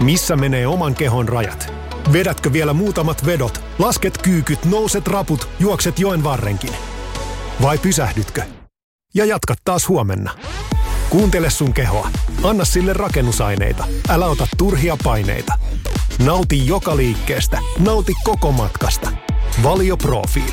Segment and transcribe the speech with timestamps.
[0.00, 1.72] Missä menee oman kehon rajat?
[2.12, 6.72] Vedätkö vielä muutamat vedot, lasket kyykyt, nouset raput, juokset joen varrenkin?
[7.62, 8.42] Vai pysähdytkö?
[9.14, 10.30] Ja jatkat taas huomenna.
[11.10, 12.08] Kuuntele sun kehoa.
[12.42, 13.84] Anna sille rakennusaineita.
[14.08, 15.52] Älä ota turhia paineita.
[16.24, 17.58] Nauti joka liikkeestä.
[17.78, 19.10] Nauti koko matkasta.
[19.62, 20.52] Valio Profiil.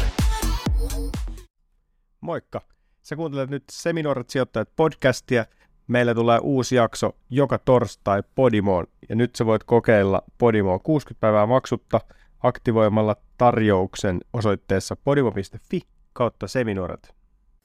[2.22, 2.62] Moikka!
[3.02, 5.46] Sä kuuntelet nyt Seminoorat sijoittajat podcastia.
[5.88, 8.93] Meillä tulee uusi jakso joka torstai Podimoon.
[9.10, 12.02] Ja nyt sä voit kokeilla Podimoa 60 päivää maksutta
[12.44, 15.82] aktivoimalla tarjouksen osoitteessa podimo.fi
[16.14, 17.14] kautta seminoorat.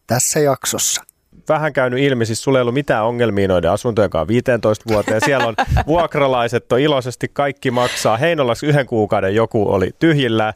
[0.06, 1.02] Tässä jaksossa.
[1.48, 5.20] Vähän käynyt ilmi, siis sulla ei ollut mitään ongelmia noiden asuntojen kanssa 15 vuoteen.
[5.24, 5.54] Siellä on
[5.86, 8.16] vuokralaiset on iloisesti, kaikki maksaa.
[8.16, 10.52] Heinolassa yhden kuukauden joku oli tyhjillä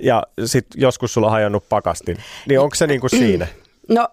[0.00, 2.16] ja sitten joskus sulla on hajonnut pakastin.
[2.48, 3.46] Niin onko se niin kuin siinä?
[3.88, 4.08] No,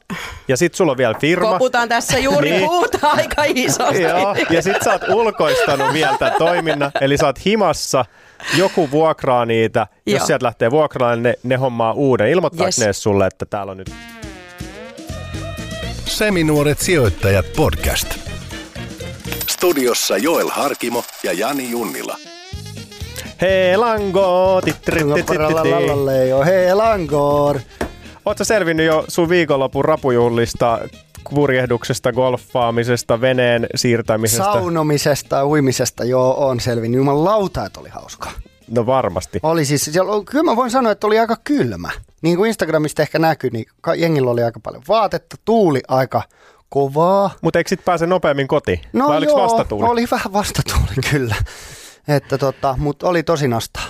[0.47, 1.51] Ja sitten sulla on vielä firma.
[1.51, 2.69] koputaan tässä juuri Niin.
[2.69, 4.01] puuta aika isosti.
[4.01, 8.05] Joo, ja sit sä oot ulkoistanut vielä tämän toiminnan, eli sä oot himassa,
[8.57, 10.25] joku vuokraa niitä, jos Joo.
[10.25, 12.29] sieltä lähtee vuokraamaan, ne, ne hommaa uuden.
[12.29, 12.79] Ilmoittaako Yes.
[12.79, 13.91] ne sulle, että täällä on nyt...
[16.05, 18.07] Seminuoret sijoittajat podcast.
[19.49, 22.17] Studiossa Joel Harkimo ja Jani Junnila.
[23.41, 24.61] Hei lango!
[26.45, 27.59] Hei Langor.
[28.25, 30.79] Oletko selvinnyt jo sun viikonlopun rapujuhlista,
[31.29, 34.43] purjehduksesta, golfaamisesta, veneen siirtämisestä?
[34.43, 36.97] Saunomisesta uimisesta joo, on selvinnyt.
[36.97, 38.31] Juman lauta, että oli hauskaa.
[38.71, 39.39] No varmasti.
[39.43, 41.89] Oli siis, siellä, kyllä mä voin sanoa, että oli aika kylmä.
[42.21, 43.65] Niin kuin Instagramista ehkä näkyi, niin
[43.97, 46.21] jengillä oli aika paljon vaatetta, tuuli aika
[46.69, 47.31] kovaa.
[47.41, 48.79] Mutta eikö sit pääse nopeammin kotiin?
[48.93, 49.89] No Vai oliko joo, vastatuuli?
[49.89, 51.35] oli vähän vastatuuli kyllä.
[52.07, 53.83] Että tota, mutta oli tosi nastaa.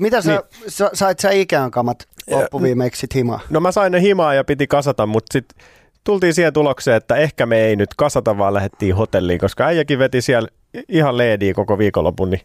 [0.00, 0.70] Mitä sä, Niin.
[0.70, 3.40] sa, sait sä ikään kamat loppuviimeksi sit himaa?
[3.50, 5.66] No mä sain ne himaa ja piti kasata, mutta sitten
[6.04, 10.20] tultiin siihen tulokseen, että ehkä me ei nyt kasata, vaan lähdettiin hotelliin, koska äijäkin veti
[10.22, 10.48] siellä
[10.88, 12.42] ihan leediä koko viikonlopun, niin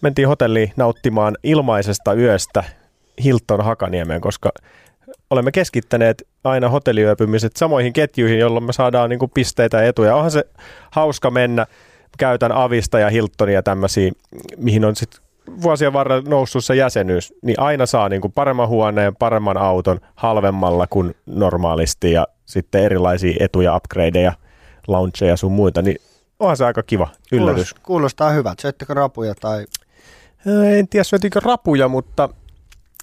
[0.00, 2.64] mentiin hotelliin nauttimaan ilmaisesta yöstä
[3.24, 4.52] Hilton Hakaniemeen, koska
[5.30, 10.16] olemme keskittäneet aina hotelliyöpymiset samoihin ketjuihin, jolloin me saadaan niin kuin pisteitä ja etuja.
[10.16, 10.44] Onhan se
[10.90, 11.66] hauska mennä,
[12.18, 14.12] käytän Avista ja Hiltonia tämmöisiä,
[14.56, 15.21] mihin on sitten
[15.62, 20.86] vuosien varrella noussut se jäsenyys, niin aina saa niin kuin paremman huoneen, paremman auton halvemmalla
[20.86, 24.32] kuin normaalisti ja sitten erilaisia etuja, upgradeja,
[24.86, 25.96] launcheja sun muita, niin
[26.38, 27.54] onhan se aika kiva yllätys.
[27.74, 28.62] Kuulostaa, kuulostaa hyvältä.
[28.62, 29.64] Söittekö rapuja tai...
[30.46, 32.28] Öö, En tiedä syötiinkö rapuja, mutta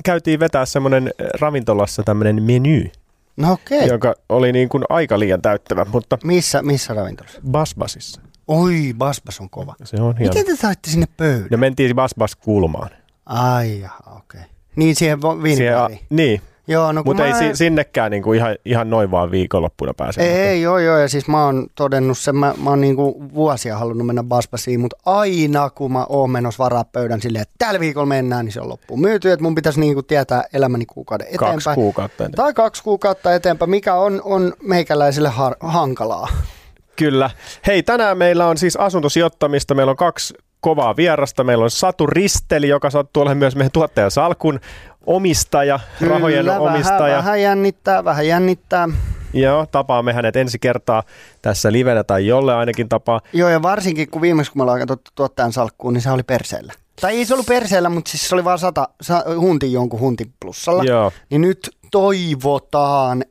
[0.06, 2.92] käytiin vetää semmoinen ravintolassa tämmöinen meny,
[3.38, 3.88] No okei.
[3.88, 7.42] joka oli niin kuin aika liian täyttävä, mutta Missä, missä ravintolassa?
[7.52, 8.22] Basbasissa.
[8.52, 9.76] Oi, Basbas on kova.
[9.84, 10.34] Se on hieno.
[10.34, 11.48] Miten te saitte sinne pöydän?
[11.52, 12.90] No mentiin Basbas kulmaan.
[13.26, 14.42] Ai jaha, okei.
[14.76, 16.00] Niin siihen viiniväriin.
[16.10, 17.40] niin, Joo, no mutta ei mä...
[17.40, 20.22] si- sinnekään niin kuin ihan, ihan noin vaan viikonloppuna pääse.
[20.22, 23.78] Ei, ei, joo, joo, ja siis mä oon todennut sen, mä, mä oon niinku vuosia
[23.78, 28.06] halunnut mennä Basbasiin, mutta aina kun mä oon menossa varaa pöydän silleen, että tällä viikolla
[28.06, 31.54] mennään, niin se on loppuun myyty, että mun pitäisi niinku tietää elämäni kuukauden eteenpäin.
[31.54, 32.24] Kaksi kuukautta.
[32.24, 32.36] ennen.
[32.36, 36.28] Tai kaksi kuukautta eteenpäin, mikä on, on meikäläiselle har- hankalaa.
[37.00, 37.30] Kyllä.
[37.68, 39.76] Hei, tänään meillä on siis asuntosijoittamista.
[39.76, 41.44] Meillä on kaksi kovaa vierasta.
[41.44, 44.60] Meillä on Satu Risteli, joka sattuu olemaan myös meidän tuottajan Salkun
[45.06, 47.00] omistaja, rahojen Kyllä, omistaja.
[47.00, 48.90] Vähän, vähän jännittää, vähän jännittää.
[49.34, 51.04] Joo, tapaamme hänet ensi kertaa
[51.42, 53.22] tässä livenä tai jolle ainakin tapaa.
[53.34, 56.74] Joo, ja varsinkin kun viimeksi kun me ollaan katsottu tuottajan salkkuun, niin se oli perseellä.
[57.02, 60.34] Tai ei se ollut perseellä, mutta siis se oli vaan sata, sa, huntin jonkun huntin
[60.40, 60.84] plussalla.
[60.84, 61.12] Joo.
[61.30, 63.26] Niin nyt toivotaan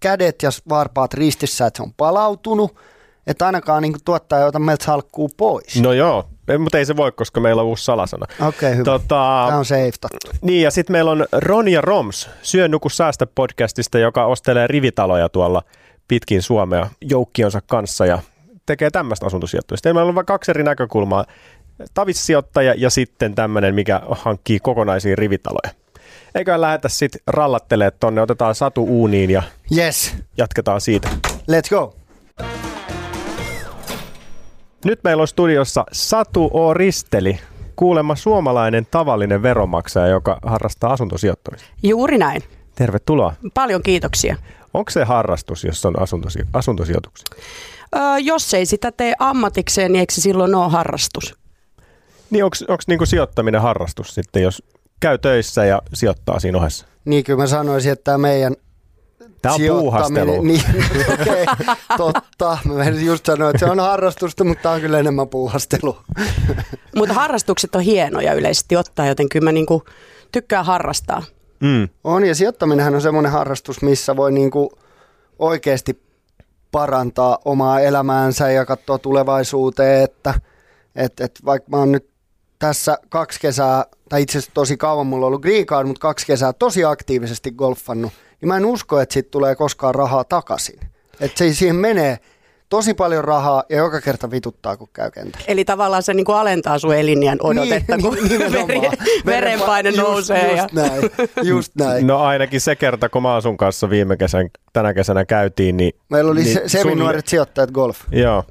[0.00, 2.76] kädet ja varpaat ristissä, että se on palautunut.
[3.26, 5.82] Että ainakaan niin tuottaja ei ota meiltä salkkuu pois.
[5.82, 8.26] No joo, mutta ei se voi, koska meillä on uusi salasana.
[8.40, 8.84] Okei, okay, hyvä.
[8.84, 10.30] Tota, Tämä on safetattu.
[10.42, 15.62] Niin, ja sitten meillä on Ronja Roms, Syö nuku säästä podcastista, joka ostelee rivitaloja tuolla
[16.08, 18.18] pitkin Suomea joukkionsa kanssa ja
[18.66, 19.94] tekee tämmöistä asuntosijoittamista.
[19.94, 21.24] Meillä on vain kaksi eri näkökulmaa.
[21.94, 25.74] Tavissijoittaja ja sitten tämmöinen, mikä hankkii kokonaisia rivitaloja.
[26.34, 29.42] Eiköhän lähetä sitten rallattelee tonne, otetaan Satu uuniin ja
[29.76, 31.08] Yes, jatketaan siitä.
[31.26, 31.94] let's go.
[34.84, 36.74] Nyt meillä on studiossa Satu O.
[36.74, 37.38] Risteli,
[37.76, 41.66] kuulemma suomalainen tavallinen veronmaksaja, joka harrastaa asuntosijoittamista.
[41.82, 42.42] Juuri näin.
[42.74, 43.34] Tervetuloa.
[43.54, 44.36] Paljon kiitoksia.
[44.74, 47.24] Onko se harrastus, jos on asuntosi- asuntosijoituksia?
[47.96, 51.34] Öö, jos ei sitä tee ammatikseen, niin eikö se silloin ole harrastus?
[52.30, 54.62] Niin onko niinku sijoittaminen harrastus sitten, jos
[55.00, 56.86] käy töissä ja sijoittaa siinä ohessa?
[57.04, 58.54] Niin kyllä mä sanoisin, että tämä meidän
[59.44, 60.42] Tämä on puuhastelu.
[60.48, 60.62] Niin,
[61.12, 61.46] okei,
[61.96, 62.58] totta.
[62.64, 65.98] Mä menisin just sanoa, että se on harrastusta, mutta tämä on kyllä enemmän puuhastelu.
[66.96, 69.84] Mutta harrastukset on hienoja yleisesti ottaa, joten kyllä mä niinku
[70.32, 71.22] tykkään harrastaa.
[71.60, 71.88] Mm.
[72.04, 74.72] On, ja sijoittaminenhan on semmoinen harrastus, missä voi niinku
[75.38, 76.02] oikeasti
[76.70, 80.34] parantaa omaa elämäänsä ja katsoa tulevaisuuteen, että
[80.96, 82.10] et, et vaikka mä oon nyt
[82.58, 86.26] tässä kaksi kesää, tai itse asiassa tosi kauan mulla on ollut green card, mutta kaksi
[86.26, 88.12] kesää tosi aktiivisesti golfannut,
[88.44, 90.80] niin mä en usko, että siitä tulee koskaan rahaa takaisin.
[91.20, 92.18] Että se siihen menee
[92.68, 95.44] tosi paljon rahaa ja joka kerta vituttaa, kun käy kentällä.
[95.48, 98.68] Eli tavallaan se niin kuin alentaa sun elinjän odotetta, Niin, kun niin, nimenomaan.
[98.68, 98.90] veri,
[99.26, 100.50] verenpaine Just- nousee.
[100.56, 100.68] Just, ja...
[100.72, 101.10] näin,
[101.42, 102.06] just näin.
[102.06, 105.92] No ainakin se kerta, kun mä sun kanssa viime kesän, tänä kesänä käytiin, niin...
[106.08, 107.98] Meillä oli niin se, seminuoret sijoittajat golf.
[108.10, 108.44] Joo,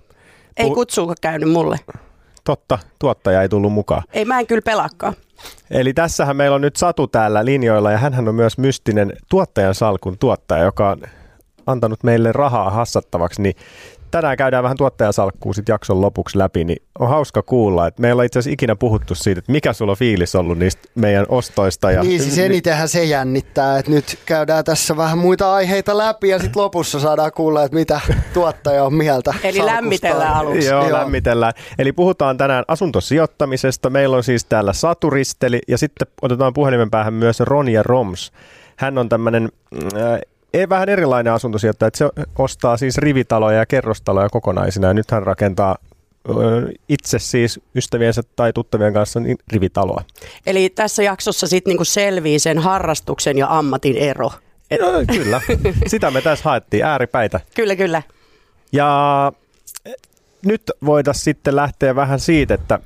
[0.57, 1.80] Ei kutsuuko käynyt mulle.
[2.44, 4.04] Totta, tuottaja ei tullut mukaan.
[4.13, 5.13] Ei mä en kyllä pelaakaan.
[5.72, 10.18] Eli tässähän meillä on nyt Satu täällä linjoilla ja hän on myös mystinen tuottajan salkun
[10.18, 11.01] tuottaja, joka on
[11.68, 13.56] antanut meille rahaa hassattavaksi, niin
[14.13, 18.25] tänään käydään vähän tuottajasalkkuu sit jakson lopuksi läpi, niin on hauska kuulla, että meillä on
[18.25, 21.92] itse asiassa ikinä puhuttu siitä, että mikä sulla on fiilis ollut niistä meidän ostoista.
[21.92, 26.39] Ja, Niin siis enitenhän se jännittää, että nyt käydään tässä vähän muita aiheita läpi ja
[26.39, 28.01] sitten lopussa saadaan kuulla, että mitä
[28.33, 29.33] tuottaja on mieltä.
[29.44, 29.83] Eli salkustaan.
[29.83, 30.69] lämmitellään aluksi.
[30.69, 31.00] Joo, Joo.
[31.00, 31.54] lämmitellään.
[31.80, 33.89] Eli puhutaan tänään asuntosijoittamisesta.
[33.89, 38.31] Meillä on siis täällä Saturisteli ja sitten otetaan puhelimen päähän myös Ronja Roms.
[38.75, 39.50] Hän on tämmöinen
[40.56, 42.10] äh, vähän erilainen asuntosijoittaja, että se
[42.40, 45.78] ostaa siis rivitaloja ja kerrostaloja kokonaisina ja nyt hän rakentaa
[46.90, 50.04] itse siis ystäviensä tai tuttavien kanssa niin rivitaloa.
[50.46, 54.32] Eli tässä jaksossa sitten niinku selvii sen harrastuksen ja ammatin ero.
[54.72, 55.42] Et, No, kyllä,
[55.88, 57.40] sitä me tässä haettiin, ääripäitä.
[57.56, 58.02] kyllä, kyllä.
[58.72, 59.32] Ja
[59.86, 59.94] eh,
[60.46, 62.80] nyt voitaisiin sitten lähteä vähän siitä, että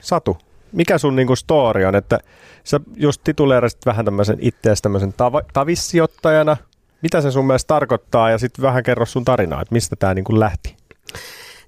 [0.00, 0.38] Satu,
[0.76, 2.18] mikä sun niinku story on, että
[2.64, 6.56] sä just tituleerasit vähän tämmöisen ittees tämmöisen tava- tavissijoittajana.
[7.02, 10.40] Mitä se sun mielestä tarkoittaa ja sitten vähän kerro sun tarinaa, että mistä tämä niinku
[10.40, 10.76] lähti.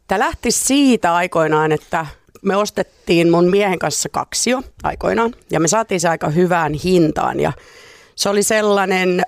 [0.07, 2.07] Tämä lähti siitä aikoinaan, että
[2.43, 7.53] me ostettiin mun miehen kanssa kaksio aikoinaan ja me saatiin se aika hyvään hintaan ja
[8.15, 9.23] se oli sellainen,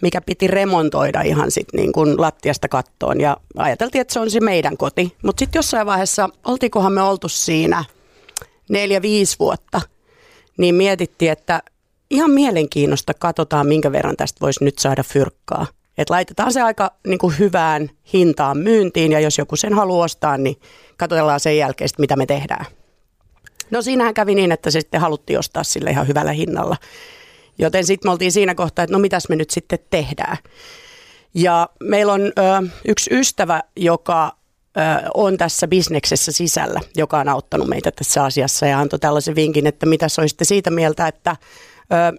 [0.00, 4.40] mikä piti remontoida ihan sit niin kuin lattiasta kattoon ja ajateltiin, että se on se
[4.40, 5.16] meidän koti.
[5.22, 7.84] Mutta sitten jossain vaiheessa, oltiinkohan me oltu siinä
[8.70, 9.80] neljä, viisi vuotta,
[10.58, 11.62] niin mietittiin, että
[12.10, 15.66] ihan mielenkiinnosta katsotaan, minkä verran tästä voisi nyt saada fyrkkaa.
[15.98, 20.38] Että laitetaan se aika niin kuin hyvään hintaan myyntiin ja jos joku sen haluaa ostaa,
[20.38, 20.56] niin
[20.96, 22.66] katsotaan sen jälkeen, sit, mitä me tehdään.
[23.70, 26.76] No siinähän kävi niin, että se sitten haluttiin ostaa sille ihan hyvällä hinnalla.
[27.58, 30.36] Joten sitten me oltiin siinä kohtaa, että no mitäs me nyt sitten tehdään.
[31.34, 32.32] Ja meillä on ö,
[32.84, 34.36] yksi ystävä, joka
[35.14, 39.86] on tässä bisneksessä sisällä, joka on auttanut meitä tässä asiassa ja antoi tällaisen vinkin, että
[39.86, 41.36] mitä olisitte siitä mieltä, että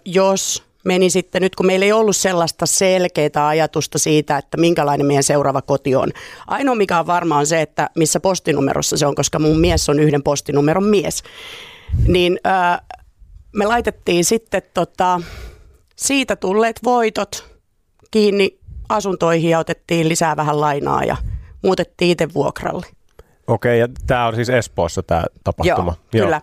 [0.04, 5.22] jos meni sitten nyt, kun meillä ei ollut sellaista selkeää ajatusta siitä, että minkälainen meidän
[5.22, 6.10] seuraava koti on.
[6.46, 10.00] Ainoa mikä on varma on se, että missä postinumerossa se on, koska mun mies on
[10.00, 11.22] yhden postinumeron mies.
[12.06, 12.40] Niin
[13.52, 15.20] me laitettiin sitten tota,
[15.96, 17.58] siitä tulleet voitot
[18.10, 18.58] kiinni
[18.88, 21.16] asuntoihin ja otettiin lisää vähän lainaa ja
[21.62, 22.86] muutettiin itse vuokralle.
[23.46, 25.96] Okei, ja tämä on siis Espoossa tämä tapahtuma.
[26.12, 26.40] Joo, kyllä.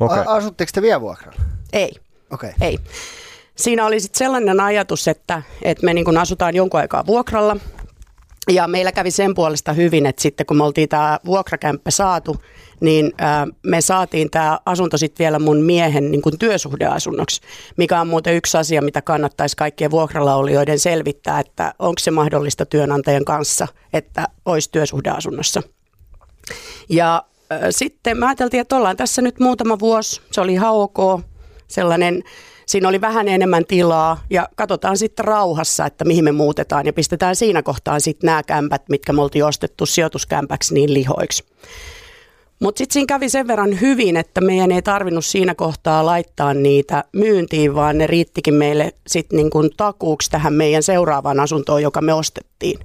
[0.00, 0.18] Okei.
[0.18, 1.38] A- asutteko te vielä vuokralla?
[1.72, 1.92] Ei,
[2.32, 2.52] Okei.
[2.60, 2.78] ei.
[3.56, 7.56] Siinä oli sitten sellainen ajatus, että, että me niin asutaan jonkun aikaa vuokralla
[8.50, 12.36] ja meillä kävi sen puolesta hyvin, että sitten kun me oltiin tämä vuokrakämppä saatu,
[12.80, 17.40] niin ää, me saatiin tämä asunto sitten vielä mun miehen niin kuin työsuhdeasunnoksi,
[17.76, 23.24] mikä on muuten yksi asia, mitä kannattaisi kaikkien vuokralaolijoiden selvittää, että onko se mahdollista työnantajan
[23.24, 25.62] kanssa, että olisi työsuhdeasunnossa.
[26.88, 31.20] Ja äh, sitten me ajateltiin, että ollaan tässä nyt muutama vuosi, se oli ihan ok,
[31.68, 32.22] sellainen,
[32.66, 37.36] siinä oli vähän enemmän tilaa ja katsotaan sitten rauhassa, että mihin me muutetaan ja pistetään
[37.36, 41.44] siinä kohtaa sitten nämä kämpät, mitkä me oltiin ostettu sijoituskämpäksi niin lihoiksi.
[42.60, 47.04] Mutta sitten siinä kävi sen verran hyvin, että meidän ei tarvinnut siinä kohtaa laittaa niitä
[47.12, 52.12] myyntiin, vaan ne riittikin meille sitten niin kuin takuuksi tähän meidän seuraavaan asuntoon, joka me
[52.12, 52.78] ostettiin.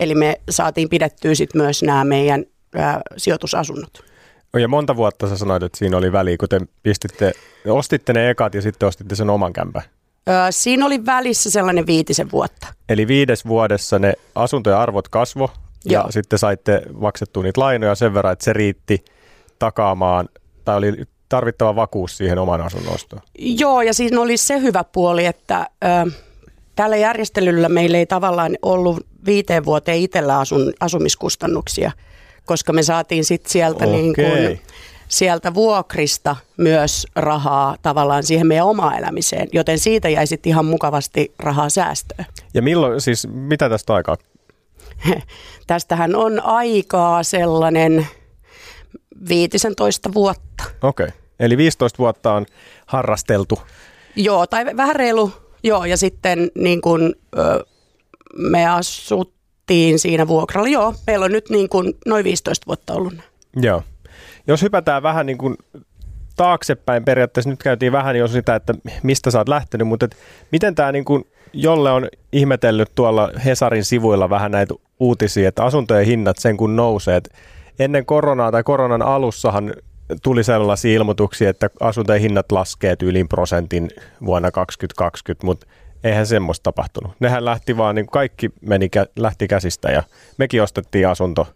[0.00, 4.04] Eli me saatiin pidettyä sitten myös nämä meidän ää, sijoitusasunnot.
[4.58, 7.32] Ja monta vuotta sä sanoit, että siinä oli väliä, kun te pistitte,
[7.66, 9.82] ostitte ne ekat ja sitten ostitte sen oman kämpän.
[10.28, 12.66] Ö, siinä oli välissä sellainen viitisen vuotta.
[12.88, 15.50] Eli viides vuodessa ne asuntojen arvot kasvo
[15.84, 16.06] ja Joo.
[16.10, 19.04] sitten saitte maksettua niitä lainoja sen verran, että se riitti
[19.58, 20.28] takaamaan,
[20.64, 20.92] tai oli
[21.28, 23.22] tarvittava vakuus siihen oman asunnon ostoon.
[23.38, 26.10] Joo, ja siinä oli se hyvä puoli, että ö,
[26.76, 31.92] tällä järjestelyllä meillä ei tavallaan ollut viiteen vuoteen itsellä asun, asumiskustannuksia,
[32.44, 34.30] koska me saatiin sitten sieltä, niin Okei.
[34.30, 34.60] kuin,
[35.08, 41.34] sieltä vuokrista myös rahaa tavallaan siihen meidän omaan elämiseen, joten siitä jäi sitten ihan mukavasti
[41.38, 42.26] rahaa säästöön.
[42.54, 44.16] Ja milloin, siis mitä tästä aikaa?
[45.66, 48.06] Tästähän on aikaa sellainen
[49.28, 50.64] 15 vuotta.
[50.82, 51.06] Okei.
[51.06, 51.18] Okay.
[51.40, 52.46] Eli 15 vuotta on
[52.86, 53.58] harrasteltu.
[54.16, 57.64] Joo, tai vähän reilu, joo, ja sitten niin kuin, ö,
[58.36, 60.68] me asuttiin siinä vuokralla.
[60.68, 63.14] Joo, meillä on nyt niin kuin noin 15 vuotta ollut.
[63.56, 63.82] Joo.
[64.46, 65.56] Jos hypätään vähän niin kuin
[66.36, 70.16] taaksepäin periaatteessa nyt käytiin vähän jo sitä, että mistä sä oot lähtenyt, mutta et
[70.52, 76.06] miten tämä niin kuin, jolle on ihmetellyt tuolla Hesarin sivuilla vähän näitä uutisia, että asuntojen
[76.06, 77.16] hinnat sen kun nousee.
[77.16, 77.30] Et
[77.78, 79.74] ennen koronaa tai koronan alussahan
[80.22, 83.90] tuli sellaisia ilmoituksia, että asuntojen hinnat laskee yli prosentin
[84.24, 85.66] vuonna 2020, mutta
[86.04, 87.12] eihän semmoista tapahtunut.
[87.20, 90.02] Nehän lähti vaan, niin kaikki meni, lähti käsistä ja
[90.38, 91.48] mekin ostettiin asunto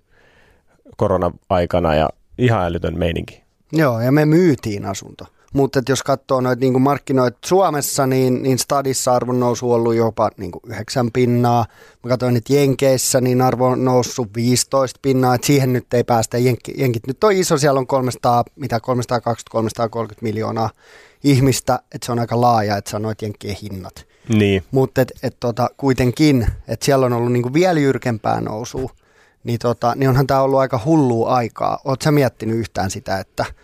[0.97, 2.09] korona-aikana ja
[2.39, 3.43] ihan älytön meininki.
[3.73, 5.25] Joo, ja me myytiin asunto.
[5.55, 10.31] Mutta jos katsoo noita niin markkinoita Suomessa, niin, niin Stadissa arvon nousu on ollut jopa
[10.37, 11.67] niin kuin 9 pinnaa.
[12.05, 15.35] Mä katsoin nyt Jenkeissä, niin arvo on noussut 15 pinnaa.
[15.35, 16.39] Et siihen nyt ei päästä.
[16.39, 18.81] Jenki, jenkit nyt on iso, siellä on 300, mitä
[19.57, 20.71] 320-330 miljoonaa
[21.25, 21.79] ihmistä.
[21.95, 24.07] Että se on aika laaja, että sanoit Jenkkien hinnat.
[24.29, 24.65] Niin.
[24.71, 28.91] Mutta et, et tota, kuitenkin, että siellä on ollut niin kuin vielä jyrkempää nousua.
[29.45, 31.79] Niin, tota, niin onhan tämä ollut aika hullua aikaa.
[31.85, 33.45] Oletko miettinyt yhtään sitä, että–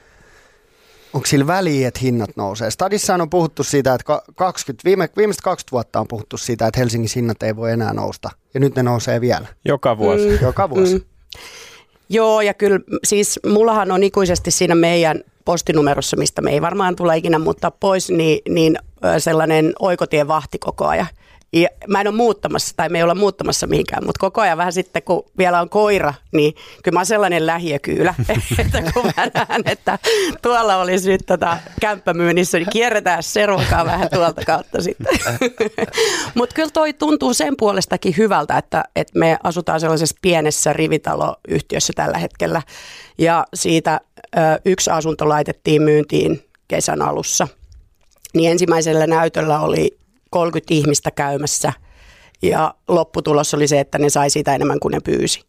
[1.13, 2.71] onko sillä väliä, että hinnat nousee?
[2.71, 7.11] Stadissa on puhuttu siitä, että 20, viime, viimeiset 20 vuotta on puhuttu siitä, että Helsingin
[7.17, 8.31] hinnat ei voi enää nousta.
[8.55, 9.47] Ja nyt ne nousee vielä.
[9.65, 10.29] Joka vuosi.
[10.29, 10.39] Mm.
[10.47, 10.95] Joka vuosi.
[10.95, 11.05] Mm.
[12.09, 17.17] Joo, ja kyllä siis mullahan on ikuisesti siinä meidän postinumerossa, mistä me ei varmaan tule
[17.17, 18.79] ikinä muuttaa pois, niin, niin
[19.19, 21.07] sellainen oikotien vahti koko ajan.
[21.63, 24.73] Ja mä en ole muuttamassa tai me ei olla muuttamassa mihinkään, mutta koko ajan vähän
[24.73, 28.15] sitten kun vielä on koira, niin kyllä mä oon sellainen lähiökyylä,
[28.59, 29.99] että kun mä näen, että
[30.43, 35.19] tuolla olisi nyt tota kämppä myynnissä, niin kierretään servokaa vähän tuolta kautta sitten.
[36.35, 42.19] mutta kyllä toi tuntuu sen puolestakin hyvältä, että, että me asutaan sellaisessa pienessä rivitaloyhtiössä tällä
[42.19, 42.63] hetkellä
[43.19, 44.01] ja siitä
[44.37, 47.49] ö, yksi asunto laitettiin myyntiin kesän alussa.
[48.35, 49.99] Niin ensimmäisellä näytöllä oli
[50.37, 51.73] 30 ihmistä käymässä
[52.43, 55.45] ja lopputulos oli se, että ne sai siitä enemmän kuin ne pyysi.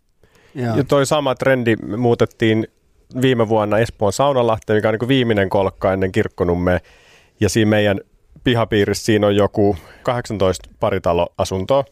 [0.56, 2.68] Ja toi sama trendi muutettiin
[3.22, 6.82] viime vuonna Espoon Saunalahteen, mikä on niin viimeinen kolkka ennen kirkkonumme.
[7.40, 8.00] Ja siinä meidän
[8.44, 11.84] pihapiirissä siinä on joku 18 paritaloasuntoa.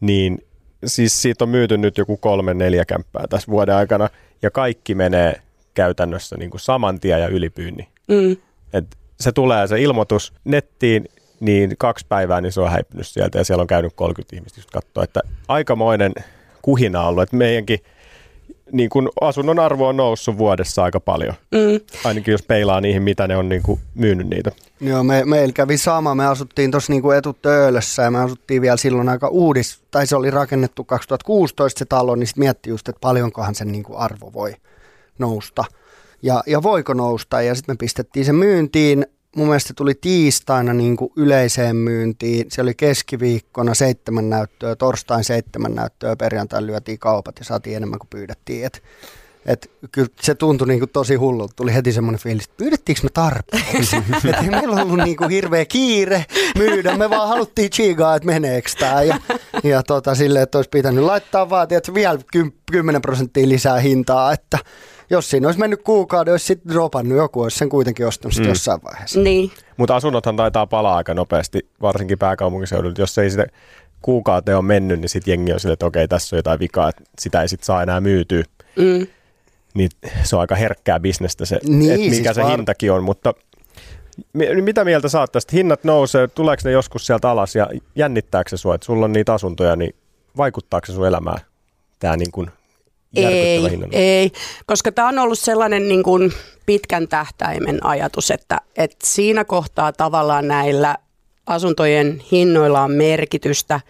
[0.00, 0.38] Niin
[0.86, 4.08] siis siitä on myyty nyt joku kolme neljä kämppää tässä vuoden aikana.
[4.42, 5.42] Ja kaikki menee
[5.74, 7.88] käytännössä niin kuin saman tien ja ylipyynni.
[8.08, 8.36] Mm.
[8.72, 11.08] Et se tulee se ilmoitus nettiin
[11.42, 14.70] niin kaksi päivää niin se on häipynyt sieltä ja siellä on käynyt 30 ihmistä just
[14.70, 16.12] katsoa, että aikamoinen
[16.62, 17.78] kuhina on ollut, että meidänkin
[18.72, 21.34] niin kuin asunnon arvo on noussut vuodessa aika paljon.
[21.50, 21.80] Mm.
[22.04, 24.52] Ainakin jos peilaa niihin, mitä ne on niin kuin myynyt niitä.
[24.80, 26.14] Joo, me, meillä kävi sama.
[26.14, 30.30] Me asuttiin tuossa niin etutöölössä ja me asuttiin vielä silloin aika uudis, tai se oli
[30.30, 34.54] rakennettu 2016 se talo, niin sitten mietti just, että paljonkohan sen niin kuin arvo voi
[35.18, 35.64] nousta.
[36.22, 39.06] Ja, ja voiko nousta, ja sitten me pistettiin se myyntiin
[39.36, 42.46] mun mielestä tuli tiistaina niin kuin yleiseen myyntiin.
[42.50, 48.10] Se oli keskiviikkona seitsemän näyttöä, torstain seitsemän näyttöä, perjantai lyötiin kaupat ja saatiin enemmän kuin
[48.10, 48.64] pyydettiin.
[48.64, 48.82] Et,
[49.46, 51.52] et, kyllä se tuntui niin kuin tosi hullulta.
[51.56, 53.96] Tuli heti semmoinen fiilis, että pyydettiinkö me tarpeeksi?
[54.28, 56.24] että ei meillä ollut niin kuin hirveä kiire
[56.58, 59.02] myydä, me vaan haluttiin chigaa, että meneekö tämä.
[59.02, 59.18] Ja,
[59.64, 62.18] ja tota, silleen, että olisi pitänyt laittaa vaan että vielä
[62.72, 64.58] 10 prosenttia lisää hintaa, että
[65.10, 68.48] jos siinä olisi mennyt kuukauden, olisi sitten dropannut joku, olisi sen kuitenkin ostanut mm.
[68.48, 69.20] jossain vaiheessa.
[69.20, 69.50] Niin.
[69.76, 72.94] Mutta asunnothan taitaa palaa aika nopeasti, varsinkin pääkaupunkiseudulla.
[72.98, 73.46] Jos ei sitä
[74.02, 77.02] kuukauteen ole mennyt, niin sitten jengi on sille, että okei, tässä on jotain vikaa, että
[77.18, 78.44] sitä ei sitten saa enää myytyä.
[78.76, 79.06] Mm.
[79.74, 79.90] Niin
[80.22, 82.50] se on aika herkkää bisnestä se, niin, että mikä siis se var...
[82.50, 83.34] hintakin on, mutta
[84.62, 85.56] mitä mieltä saat tästä?
[85.56, 89.34] Hinnat nousee, tuleeko ne joskus sieltä alas ja jännittääkö se sua, että sulla on niitä
[89.34, 89.94] asuntoja, niin
[90.36, 91.40] vaikuttaako se sun elämään
[91.98, 92.50] tämä niin kuin
[93.16, 93.60] ei,
[93.92, 94.32] ei,
[94.66, 96.32] koska tämä on ollut sellainen niin kuin
[96.66, 100.96] pitkän tähtäimen ajatus, että, että siinä kohtaa tavallaan näillä
[101.46, 103.80] asuntojen hinnoilla on merkitystä,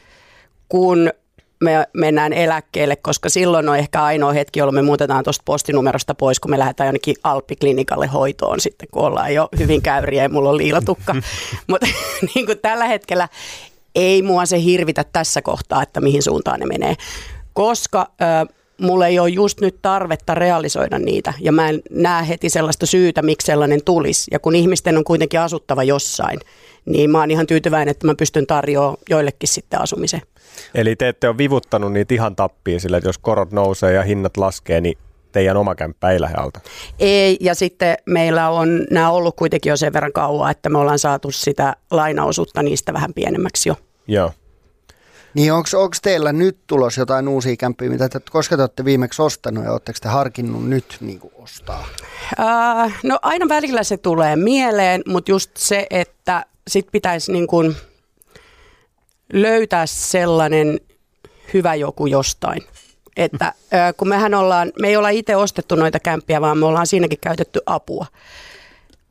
[0.69, 1.11] kun
[1.63, 6.41] me mennään eläkkeelle, koska silloin on ehkä ainoa hetki, jolloin me muutetaan tuosta postinumerosta pois,
[6.41, 10.57] kun me lähdetään jonnekin Alppiklinikalle hoitoon sitten, kun ollaan jo hyvin käyriä ja mulla on
[10.57, 11.15] liilatukka.
[11.67, 11.87] Mutta
[12.35, 13.29] niin kuin tällä hetkellä
[13.95, 16.95] ei mua se hirvitä tässä kohtaa, että mihin suuntaan ne menee,
[17.53, 18.07] koska...
[18.49, 22.87] Ö, mulla ei ole just nyt tarvetta realisoida niitä ja mä en näe heti sellaista
[22.87, 24.31] syytä, miksi sellainen tulisi.
[24.31, 26.41] Ja kun ihmisten on kuitenkin asuttava jossain,
[26.85, 30.21] niin mä oon ihan tyytyväinen, että mä pystyn tarjoamaan joillekin sitten asumisen.
[30.75, 34.37] Eli te ette ole vivuttanut niitä ihan tappiin sillä, että jos korot nousee ja hinnat
[34.37, 34.99] laskee, niin
[35.33, 36.61] teidän oma kämppä ei lähde alta?
[36.99, 40.99] Ei, ja sitten meillä on nämä ollut kuitenkin jo sen verran kauan, että me ollaan
[40.99, 43.77] saatu sitä lainaosuutta niistä vähän pienemmäksi jo.
[44.07, 44.33] Joo.
[45.35, 45.69] Niin onko
[46.03, 49.99] teillä nyt tulos jotain uusia kämppiä, mitä te, koska te olette viimeksi ostanut ja oletteko
[50.03, 51.87] te harkinnut nyt niin kuin ostaa?
[52.41, 57.77] Äh, no aina välillä se tulee mieleen, mutta just se, että sit pitäisi niin kuin
[59.33, 60.81] löytää sellainen
[61.55, 62.63] hyvä joku jostain.
[63.17, 63.53] Että
[63.97, 67.61] kun mehän ollaan, me ei olla itse ostettu noita kämppiä, vaan me ollaan siinäkin käytetty
[67.67, 68.07] apua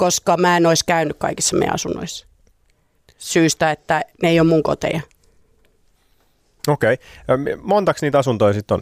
[0.01, 2.27] koska mä en olisi käynyt kaikissa meidän asunnoissa.
[3.17, 5.01] Syystä, että ne ei ole mun koteja.
[6.67, 6.97] Okei.
[7.27, 7.55] Okay.
[7.61, 8.81] Montaks niitä asuntoja sitten on?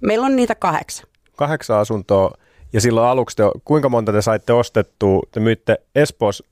[0.00, 1.06] Meillä on niitä kahdeksan.
[1.36, 2.30] Kahdeksan asuntoa.
[2.72, 5.22] Ja silloin aluksi te, kuinka monta te saitte ostettua?
[5.30, 6.44] Te myitte Espoossa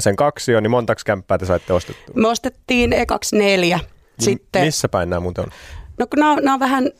[0.00, 2.14] sen kaksi niin montaks kämppää te saitte ostettua?
[2.14, 3.80] Me ostettiin ekaksi neljä.
[4.20, 5.50] Sitten, Missä päin nämä muuten on?
[5.98, 6.90] no kun nämä, on- nämä on vähän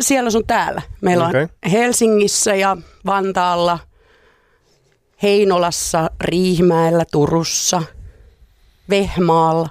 [0.00, 0.82] siellä sun täällä.
[1.00, 1.42] Meillä Okei.
[1.42, 2.76] on Helsingissä ja
[3.06, 3.78] Vantaalla,
[5.22, 7.82] Heinolassa, Riihimäellä, Turussa,
[8.90, 9.68] Vehmaalla.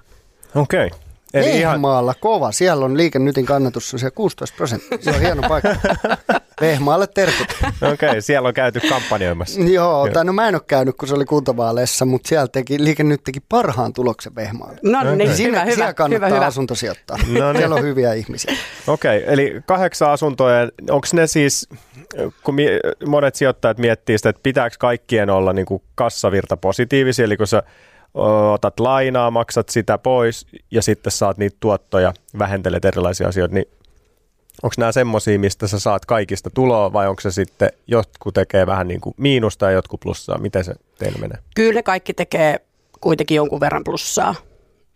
[0.55, 0.87] Okei.
[0.87, 0.99] Okay.
[1.33, 2.51] Eli ihan, Vehmaalla kova.
[2.51, 4.97] Siellä on liikennytin kannatus on siellä 16 prosenttia.
[5.01, 5.69] Se on hieno paikka.
[6.61, 7.47] Vehmaalle terkut.
[7.93, 9.61] okei, okay, siellä on käyty kampanjoimassa.
[9.61, 13.23] Joo, tai no mä en ole käynyt, kun se oli kuntavaaleissa, mutta siellä teki, liikennyt
[13.23, 14.79] teki parhaan tuloksen Vehmaalle.
[14.83, 16.45] No niin, hyvä, Siinä, hyvä, siellä hyvä, kannattaa hyvä.
[16.45, 17.17] asunto sijoittaa.
[17.17, 17.57] No niin.
[17.57, 18.53] Siellä on hyviä ihmisiä.
[18.87, 20.49] Okei, okay, eli kahdeksan asuntoa,
[20.89, 21.69] onko ne siis,
[22.43, 22.55] kun
[23.05, 27.63] monet sijoittajat miettii sitä, että pitääkö kaikkien olla niin kuin kassavirta positiivisia, eli kun sä
[28.53, 33.65] otat lainaa, maksat sitä pois ja sitten saat niitä tuottoja, vähentelet erilaisia asioita, niin
[34.63, 38.87] onko nämä semmoisia, mistä sä saat kaikista tuloa vai onko se sitten, jotkut tekee vähän
[38.87, 41.37] niin kuin miinusta ja jotkut plussaa, miten se teillä menee?
[41.55, 42.59] Kyllä kaikki tekee
[43.01, 44.35] kuitenkin jonkun verran plussaa.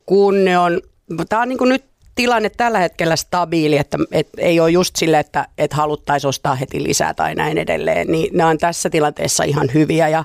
[0.05, 0.81] Kun ne on,
[1.29, 5.19] tämä on niin kuin nyt tilanne tällä hetkellä stabiili, että, että ei ole just sille,
[5.19, 9.69] että, että haluttaisiin ostaa heti lisää tai näin edelleen, niin ne on tässä tilanteessa ihan
[9.73, 10.09] hyviä.
[10.09, 10.23] Ja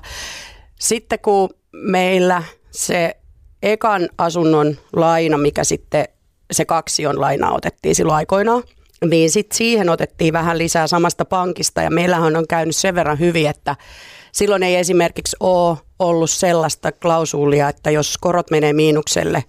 [0.79, 3.17] sitten kun meillä se
[3.63, 6.05] ekan asunnon laina, mikä sitten
[6.51, 8.63] se kaksi on lainaa otettiin silloin aikoinaan,
[9.05, 13.49] niin sitten siihen otettiin vähän lisää samasta pankista ja meillähän on käynyt sen verran hyvin,
[13.49, 13.75] että
[14.31, 19.43] silloin ei esimerkiksi ole ollut sellaista klausuulia, että jos korot menee miinukselle,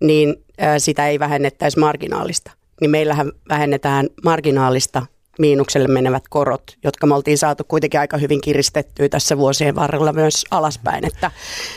[0.00, 0.44] niin
[0.78, 2.50] sitä ei vähennettäisi marginaalista.
[2.80, 5.06] Niin meillähän vähennetään marginaalista
[5.38, 10.44] miinukselle menevät korot, jotka me oltiin saatu kuitenkin aika hyvin kiristettyä tässä vuosien varrella myös
[10.50, 11.06] alaspäin.
[11.06, 11.30] Että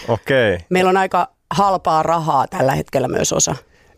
[0.08, 0.58] okay.
[0.70, 3.56] meillä on aika halpaa rahaa tällä hetkellä myös osa.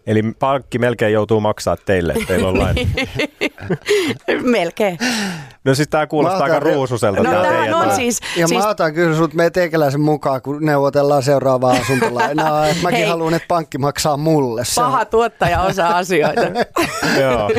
[0.08, 2.82] Eli pankki melkein joutuu maksaa teille, että teillä on laina.
[4.42, 4.98] Melkein.
[5.64, 7.24] No siis tämä kuulostaa Mä aika otan- ruususelta.
[7.24, 8.20] No tämähän teidän on siis...
[8.38, 12.68] Ja siis mä otan kyllä sut meidän teikäläisen mukaan, kun neuvotellaan seuraavaa asuntolainaa.
[12.70, 13.08] Et mäkin Hei.
[13.08, 14.66] haluan, että pankki maksaa mulle.
[14.66, 16.42] Se on- paha tuottaja osaa asioita.
[17.22, 17.50] Joo.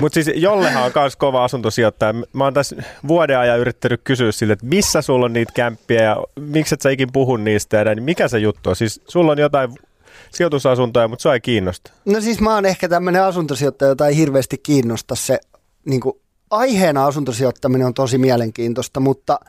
[0.00, 2.14] Mutta siis Jollehan on myös kova asuntosijoittaja.
[2.32, 2.76] Mä oon tässä
[3.08, 6.90] vuoden ajan yrittänyt kysyä sille, että missä sulla on niitä kämppiä ja miksi et sä
[6.90, 7.96] ikin puhu niistä ja näin.
[7.96, 8.76] Niin mikä se juttu on?
[8.76, 9.70] Siis sulla on jotain
[10.30, 11.92] sijoitusasuntoja, mutta se ei kiinnosta.
[12.04, 15.38] No siis mä oon ehkä tämmöinen asuntosijoittaja, jota ei hirveästi kiinnosta se
[15.84, 16.16] niin kuin,
[16.52, 19.40] aiheena asuntosijoittaminen on tosi mielenkiintoista, mutta,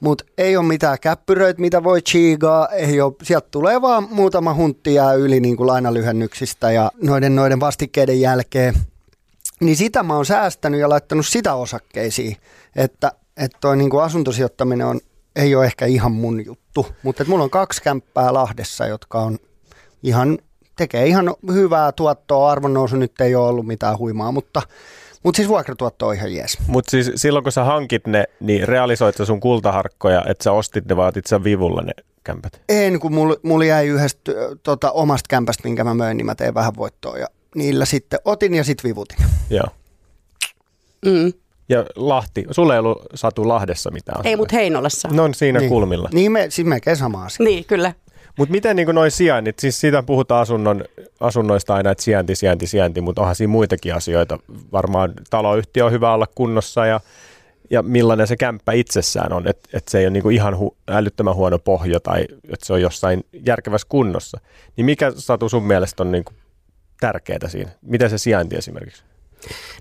[0.00, 4.94] mutta ei ole mitään käppyröitä, mitä voi chiigaa, ei ole, sieltä tulee vaan muutama huntti
[4.94, 8.74] jää yli niin kuin lainalyhennyksistä ja noiden, noiden vastikkeiden jälkeen.
[9.60, 12.36] Niin sitä mä oon säästänyt ja laittanut sitä osakkeisiin,
[12.76, 15.00] että, että toi niin kuin asuntosijoittaminen on,
[15.36, 19.38] ei ole ehkä ihan mun juttu, mutta mulla on kaksi kämppää Lahdessa, jotka on
[20.02, 20.38] ihan,
[20.76, 22.50] tekee ihan hyvää tuottoa.
[22.50, 24.62] Arvonnousu nyt ei ole ollut mitään huimaa, mutta,
[25.22, 26.58] mutta siis vuokratuotto on ihan jees.
[26.66, 30.86] Mutta siis silloin kun sä hankit ne, niin realisoit sä sun kultaharkkoja, että sä ostit
[30.86, 31.92] ne, vaan otit sä vivulla ne
[32.24, 32.62] kämpät.
[32.68, 36.54] En, kun mulla, mulla jäi yhdestä tota, omasta kämpästä, minkä mä möin, niin mä tein
[36.54, 39.18] vähän voittoa ja niillä sitten otin ja sitten vivutin.
[39.50, 39.66] Joo.
[41.06, 41.32] Mm.
[41.68, 44.26] Ja Lahti, sulla ei ollut Satu Lahdessa mitään.
[44.26, 45.08] Ei, mutta Heinolassa.
[45.08, 45.68] Ne on siinä niin.
[45.68, 46.08] kulmilla.
[46.12, 47.44] Niin, me, siis melkein sama asia.
[47.44, 47.92] Niin, kyllä.
[48.38, 50.84] Mutta miten niin noin sijainnit, siis siitä puhutaan asunnon,
[51.20, 54.38] asunnoista aina, että sijainti, sijainti, sijainti, mutta onhan siinä muitakin asioita.
[54.72, 57.00] Varmaan taloyhtiö on hyvä olla kunnossa ja,
[57.70, 61.34] ja millainen se kämppä itsessään on, että et se ei ole niin ihan hu, älyttömän
[61.34, 64.40] huono pohja tai että se on jossain järkevässä kunnossa.
[64.76, 66.24] Niin mikä Satu sun mielestä on niin
[67.00, 67.70] tärkeää siinä?
[67.82, 69.04] Miten se sijainti esimerkiksi?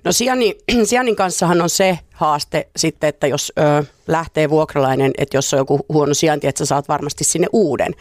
[0.04, 5.54] No sijainnin, sijainnin kanssahan on se haaste sitten, että jos ö, lähtee vuokralainen, että jos
[5.54, 7.96] on joku huono sijainti, että sä saat varmasti sinne uuden.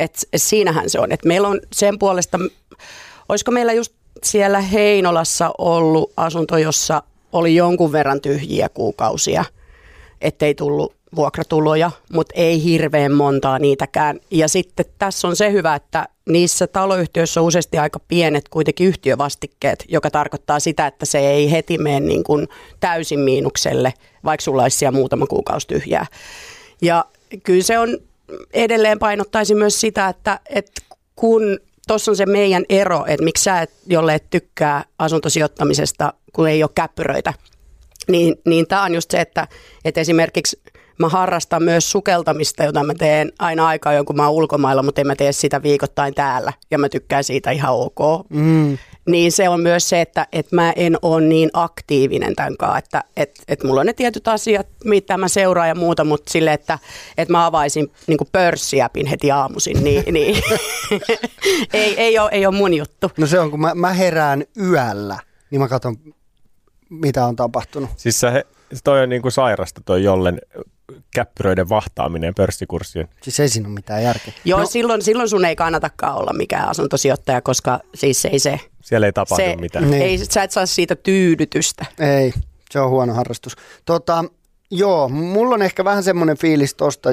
[0.00, 1.12] Et, et siinähän se on.
[1.12, 2.38] Et meillä on sen puolesta,
[3.28, 9.44] olisiko meillä just siellä Heinolassa ollut asunto, jossa oli jonkun verran tyhjiä kuukausia,
[10.20, 14.20] ettei tullut vuokratuloja, mutta ei hirveän montaa niitäkään.
[14.30, 19.84] Ja sitten tässä on se hyvä, että niissä taloyhtiöissä on useasti aika pienet kuitenkin yhtiövastikkeet,
[19.88, 22.48] joka tarkoittaa sitä, että se ei heti mene niin kuin
[22.80, 26.06] täysin miinukselle, vaikka sulla olisi siellä muutama kuukausi tyhjää.
[26.82, 27.04] Ja
[27.42, 27.98] kyllä se on,
[28.52, 30.82] edelleen painottaisin myös sitä, että, että
[31.16, 36.48] kun tuossa on se meidän ero, että miksi sä et, jolle et tykkää asuntosijoittamisesta, kun
[36.48, 37.34] ei ole käppyröitä,
[38.08, 39.48] niin, niin tämä on just se, että,
[39.84, 40.60] että esimerkiksi
[40.98, 45.06] mä harrastan myös sukeltamista, jota mä teen aina aikaa jonkun mä oon ulkomailla, mutta en
[45.06, 46.52] mä tee sitä viikoittain täällä.
[46.70, 48.26] Ja mä tykkään siitä ihan ok.
[48.28, 48.78] Mm.
[49.06, 53.04] niin se on myös se, että, että mä en ole niin aktiivinen tämän kanssa, että
[53.16, 56.78] että että mulla on ne tietyt asiat, mitä mä seuraan ja muuta, mutta sille, että
[57.18, 60.42] että mä avaisin niin pörssiäpin heti aamuisin, niin, niin
[61.72, 63.10] ei, ei, ole, ei ole mun juttu.
[63.16, 65.18] No se on, kun mä, mä herään yöllä,
[65.50, 65.96] niin mä katson,
[66.90, 67.90] mitä on tapahtunut.
[67.96, 68.44] Siis se,
[68.84, 70.40] toi on niin kuin sairasta toi jollen
[71.14, 73.08] käppyröiden vahtaaminen pörssikurssien.
[73.22, 74.32] Siis ei siinä ole mitään järkeä.
[74.44, 74.66] Joo, no.
[74.66, 78.60] silloin, silloin sun ei kannatakaan olla mikään asuntosijoittaja, koska siis ei se...
[78.82, 79.90] Siellä ei tapahdu se, mitään.
[79.90, 80.02] Niin.
[80.02, 81.86] Ei, sä et saa siitä tyydytystä.
[81.98, 82.32] Ei,
[82.70, 83.56] se on huono harrastus.
[83.84, 84.24] Tota,
[84.70, 87.12] joo, mulla on ehkä vähän semmoinen fiilis tuosta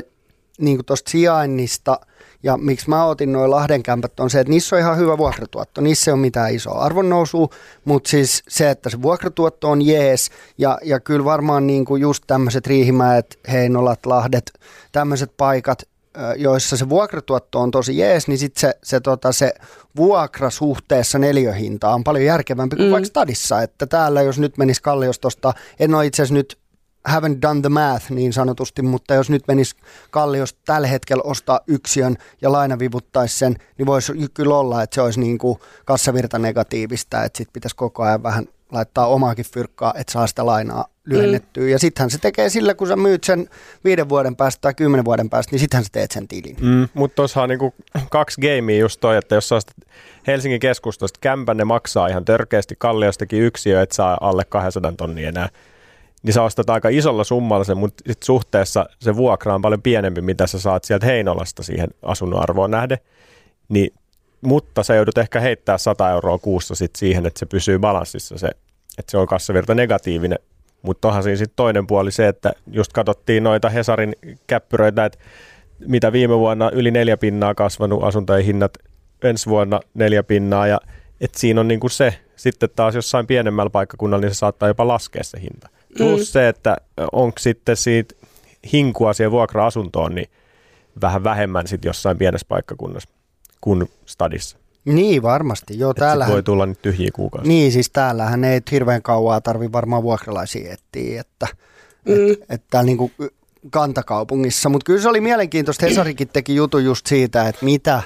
[0.60, 2.00] niin sijainnista–
[2.44, 5.82] ja miksi mä otin noin Lahden kämpät on se, että niissä on ihan hyvä vuokratuotto.
[5.82, 7.48] Niissä ei ole mitään isoa arvonnousua,
[7.86, 10.30] mutta siis se, että se vuokratuotto on jees.
[10.58, 14.52] Ja, ja kyllä varmaan niin kuin just tämmöiset Riihimäet, Heinolat, Lahdet,
[14.92, 15.84] tämmöiset paikat,
[16.36, 19.54] joissa se vuokratuotto on tosi jees, niin sitten se, se, tota, se
[19.96, 22.92] vuokra suhteessa neljöhinta on paljon järkevämpi kuin mm.
[22.92, 23.62] vaikka stadissa.
[23.62, 26.58] Että täällä jos nyt menisi Kalliostosta, en ole itse asiassa nyt
[27.10, 29.76] haven't done the math niin sanotusti, mutta jos nyt menisi
[30.12, 35.02] Kalliosta tällä hetkellä ostaa yksiön ja laina vivuttaisi sen, niin voisi kyllä olla, että se
[35.02, 40.14] olisi niin kuin kassavirta negatiivista, että sitten pitäisi koko ajan vähän laittaa omaakin fyrkkaa, että
[40.14, 41.64] saa sitä lainaa lyhennettyä.
[41.64, 41.70] Mm.
[41.70, 43.50] Ja sittenhän se tekee sillä, kun sä myyt sen
[43.84, 46.56] viiden vuoden päästä tai kymmenen vuoden päästä, niin sittenhän sä teet sen tilin.
[46.62, 47.74] Mm, mutta tuossa on niinku
[48.10, 49.60] kaksi gamea just toi, että jos sä
[50.28, 55.50] Helsingin keskustasta kämpän, ne maksaa ihan törkeästi Kalliostakin yksiö, että saa alle 200 tonnia enää
[56.24, 60.22] niin sä ostat aika isolla summalla sen, mutta sit suhteessa se vuokra on paljon pienempi,
[60.22, 62.98] mitä sä saat sieltä Heinolasta siihen asunnon arvoon nähden.
[63.70, 63.94] Niin,
[64.42, 68.48] mutta sä joudut ehkä heittää 100 euroa kuussa sit siihen, että se pysyy balanssissa se,
[68.98, 70.40] että se on kassavirta negatiivinen.
[70.82, 74.16] Mutta onhan siinä sitten toinen puoli se, että just katsottiin noita Hesarin
[74.48, 75.20] käppyröitä, että
[75.80, 78.78] mitä viime vuonna yli neljä pinnaa kasvanut asuntojen hinnat,
[79.24, 80.80] ensi vuonna neljä pinnaa ja
[81.22, 85.24] että siinä on niinku se, sitten taas jossain pienemmällä paikkakunnalla, niin se saattaa jopa laskea
[85.24, 85.70] se hinta.
[85.98, 86.26] Plus mm.
[86.26, 86.78] se, että
[87.12, 88.16] onko sitten siitä
[88.74, 90.30] hinkua siihen vuokra-asuntoon, niin
[91.02, 93.10] vähän vähemmän sitten jossain pienessä paikkakunnassa
[93.62, 94.58] kuin stadissa.
[94.86, 95.80] Niin, varmasti.
[95.80, 97.48] Joo, täällä voi tulla nyt tyhjiä kuukausia.
[97.48, 101.48] Niin, siis täällähän ei hirveän kauaa tarvi varmaan vuokralaisia etsiä, että
[102.06, 102.32] mm.
[102.32, 103.12] et, et täällä niinku
[103.70, 104.70] kantakaupungissa.
[104.70, 105.86] Mutta kyllä se oli mielenkiintoista.
[105.86, 108.02] Hesarikin teki jutun just siitä, että mitä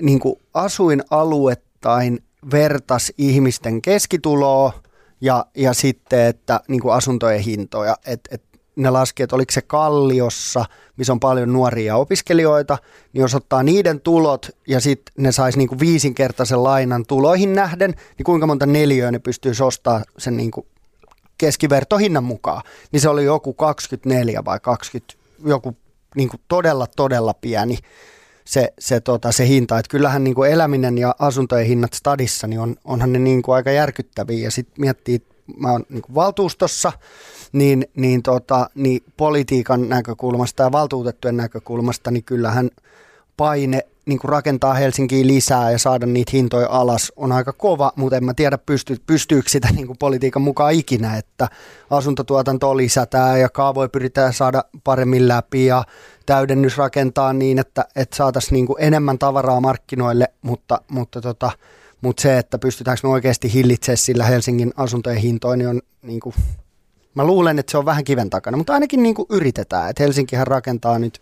[0.00, 0.20] niin
[0.54, 2.18] asuinaluettain
[2.50, 4.72] vertas ihmisten keskituloa
[5.20, 8.42] ja, ja sitten, että niin kuin asuntojen hintoja, että et
[8.76, 10.64] ne laski, että oliko se Kalliossa,
[10.96, 12.78] missä on paljon nuoria opiskelijoita,
[13.12, 17.94] niin jos ottaa niiden tulot ja sitten ne saisi niin kuin viisinkertaisen lainan tuloihin nähden,
[18.18, 20.66] niin kuinka monta neliöä ne pystyisi ostamaan sen niin kuin
[21.38, 25.76] keskivertohinnan mukaan, niin se oli joku 24 vai 20, joku
[26.14, 27.78] niin kuin todella, todella pieni
[28.46, 29.78] se, se, tota, se hinta.
[29.78, 33.54] Että kyllähän niin kuin eläminen ja asuntojen hinnat stadissa, niin on, onhan ne niin kuin
[33.54, 34.44] aika järkyttäviä.
[34.44, 35.22] Ja sitten miettii,
[35.56, 36.92] mä oon niin valtuustossa,
[37.52, 42.70] niin, niin, tota, niin politiikan näkökulmasta ja valtuutettujen näkökulmasta, niin kyllähän
[43.36, 48.16] paine niin kuin rakentaa Helsinkiin lisää ja saada niitä hintoja alas on aika kova, mutta
[48.16, 51.48] en mä tiedä pysty, pystyykö sitä niin kuin politiikan mukaan ikinä, että
[51.90, 55.84] asuntotuotantoa lisätään ja kaavoja pyritään saada paremmin läpi ja
[56.26, 61.50] täydennys rakentaa niin, että, että saataisiin niin kuin enemmän tavaraa markkinoille, mutta, mutta, tota,
[62.00, 66.34] mutta se, että pystytäänkö me oikeasti hillitsemään sillä Helsingin asuntojen hintoja, niin on niin kuin,
[67.14, 70.46] mä luulen, että se on vähän kiven takana, mutta ainakin niin kuin yritetään, että Helsinkihän
[70.46, 71.20] rakentaa nyt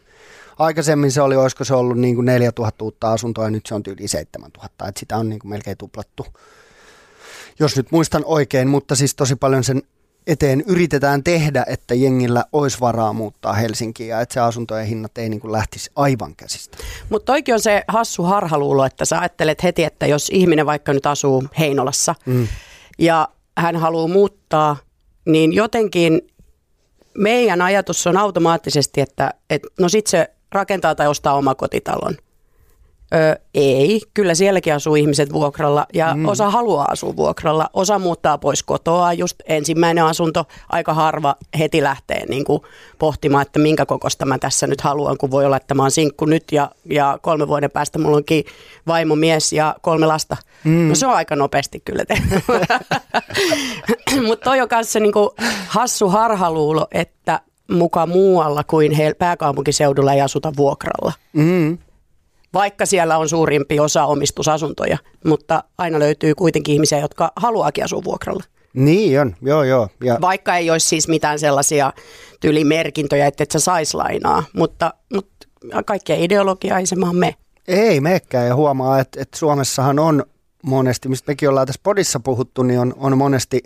[0.58, 3.82] Aikaisemmin se oli, olisiko se ollut niin kuin 4000 uutta asuntoa ja nyt se on
[3.86, 6.26] yli 7000, että sitä on niin kuin melkein tuplattu.
[7.58, 9.82] Jos nyt muistan oikein, mutta siis tosi paljon sen
[10.26, 15.28] eteen yritetään tehdä, että jengillä olisi varaa muuttaa Helsinkiin ja että se asuntojen hinnat ei
[15.28, 16.78] niin kuin lähtisi aivan käsistä.
[17.10, 21.06] Mutta toikin on se hassu harhaluulo, että sä ajattelet heti, että jos ihminen vaikka nyt
[21.06, 22.48] asuu Heinolassa mm.
[22.98, 24.76] ja hän haluaa muuttaa,
[25.26, 26.20] niin jotenkin
[27.18, 32.16] meidän ajatus on automaattisesti, että, että no sit se rakentaa tai ostaa omakotitalon.
[33.14, 36.28] Öö, ei, kyllä sielläkin asuu ihmiset vuokralla ja mm.
[36.28, 42.26] osa haluaa asua vuokralla, osa muuttaa pois kotoa, just ensimmäinen asunto, aika harva heti lähtee
[42.26, 42.62] niin kuin
[42.98, 46.24] pohtimaan, että minkä kokosta mä tässä nyt haluan, kun voi olla, että mä oon sinkku
[46.24, 48.44] nyt ja, ja kolme vuoden päästä mulla onkin
[48.86, 50.36] vaimo, mies ja kolme lasta.
[50.64, 50.88] Mm.
[50.88, 52.04] No se on aika nopeasti kyllä.
[54.26, 55.28] Mutta toi on kanssa niin kuin
[55.66, 61.12] hassu harhaluulo, että muka muualla kuin he, pääkaupunkiseudulla ei asuta vuokralla.
[61.32, 61.78] Mm.
[62.54, 68.44] Vaikka siellä on suurimpi osa omistusasuntoja, mutta aina löytyy kuitenkin ihmisiä, jotka haluaakin asua vuokralla.
[68.74, 69.88] Niin on, joo joo.
[70.04, 70.18] Ja...
[70.20, 71.92] Vaikka ei olisi siis mitään sellaisia
[72.40, 75.46] tyylimerkintöjä, että et sä sais lainaa, mutta, mutta
[75.86, 77.34] kaikkea ideologiaa ei se maa me.
[77.68, 80.24] Ei mekään ja huomaa, että, että Suomessahan on
[80.62, 83.62] monesti, mistä mekin ollaan tässä podissa puhuttu, niin on, on monesti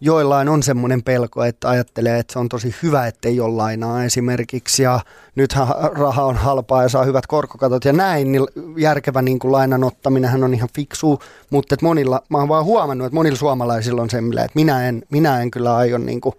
[0.00, 4.82] joillain on semmoinen pelko, että ajattelee, että se on tosi hyvä, ettei ole lainaa esimerkiksi.
[4.82, 5.00] Ja
[5.34, 9.84] nythän raha on halpaa ja saa hyvät korkokatot ja näin, niin järkevä niin kuin lainan
[9.84, 11.22] ottaminen on ihan fiksu.
[11.50, 15.02] Mutta että monilla, mä oon vaan huomannut, että monilla suomalaisilla on semmoinen, että minä en,
[15.10, 16.34] minä en kyllä aio, niin kuin,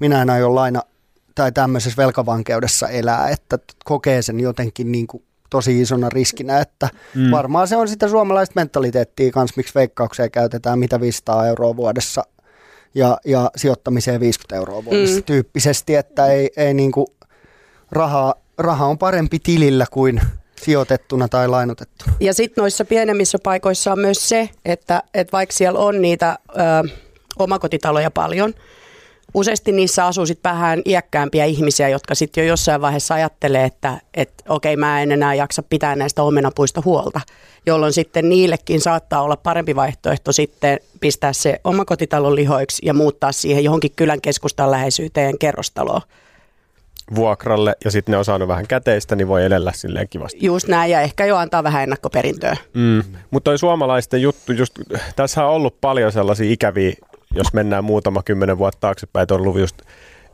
[0.00, 0.82] minä en aio laina
[1.34, 7.30] tai tämmöisessä velkavankeudessa elää, että kokee sen jotenkin niin kuin tosi isona riskinä, että mm.
[7.30, 12.22] varmaan se on sitä suomalaista mentaliteettia kanssa, miksi veikkauksia käytetään mitä 500 euroa vuodessa
[12.96, 15.24] ja, ja sijoittamiseen 50 euroa vuodessa mm.
[15.24, 17.06] tyyppisesti, että ei, ei niin kuin
[17.92, 20.20] raha, raha on parempi tilillä kuin
[20.62, 22.12] sijoitettuna tai lainotettuna.
[22.20, 26.88] Ja sitten noissa pienemmissä paikoissa on myös se, että, että vaikka siellä on niitä ö,
[27.38, 28.54] omakotitaloja paljon,
[29.34, 34.44] useasti niissä asuu sitten vähän iäkkäämpiä ihmisiä, jotka sitten jo jossain vaiheessa ajattelee, että, että
[34.48, 37.20] okei, mä en enää jaksa pitää näistä omenapuista huolta,
[37.66, 43.64] jolloin sitten niillekin saattaa olla parempi vaihtoehto sitten pistää se omakotitalon lihoiksi ja muuttaa siihen
[43.64, 46.02] johonkin kylän keskustan läheisyyteen kerrostaloon
[47.14, 50.38] vuokralle ja sitten ne on saanut vähän käteistä, niin voi elellä silleen kivasti.
[50.42, 52.56] Just näin ja ehkä jo antaa vähän ennakkoperintöä.
[52.74, 53.02] Mm.
[53.30, 54.78] Mutta toi suomalaisten juttu, just,
[55.16, 56.92] tässä on ollut paljon sellaisia ikäviä
[57.34, 59.82] jos mennään muutama kymmenen vuotta taaksepäin, on ollut just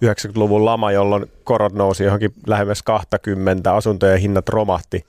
[0.05, 5.05] 90-luvun lama, jolloin korot nousi johonkin lähemmäs 20, asuntojen hinnat romahti,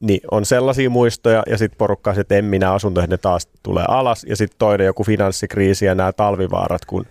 [0.00, 4.24] niin on sellaisia muistoja ja sitten porukka että en minä asuntoihin, ne taas tulee alas
[4.28, 7.06] ja sitten toinen joku finanssikriisi ja nämä talvivaarat, kun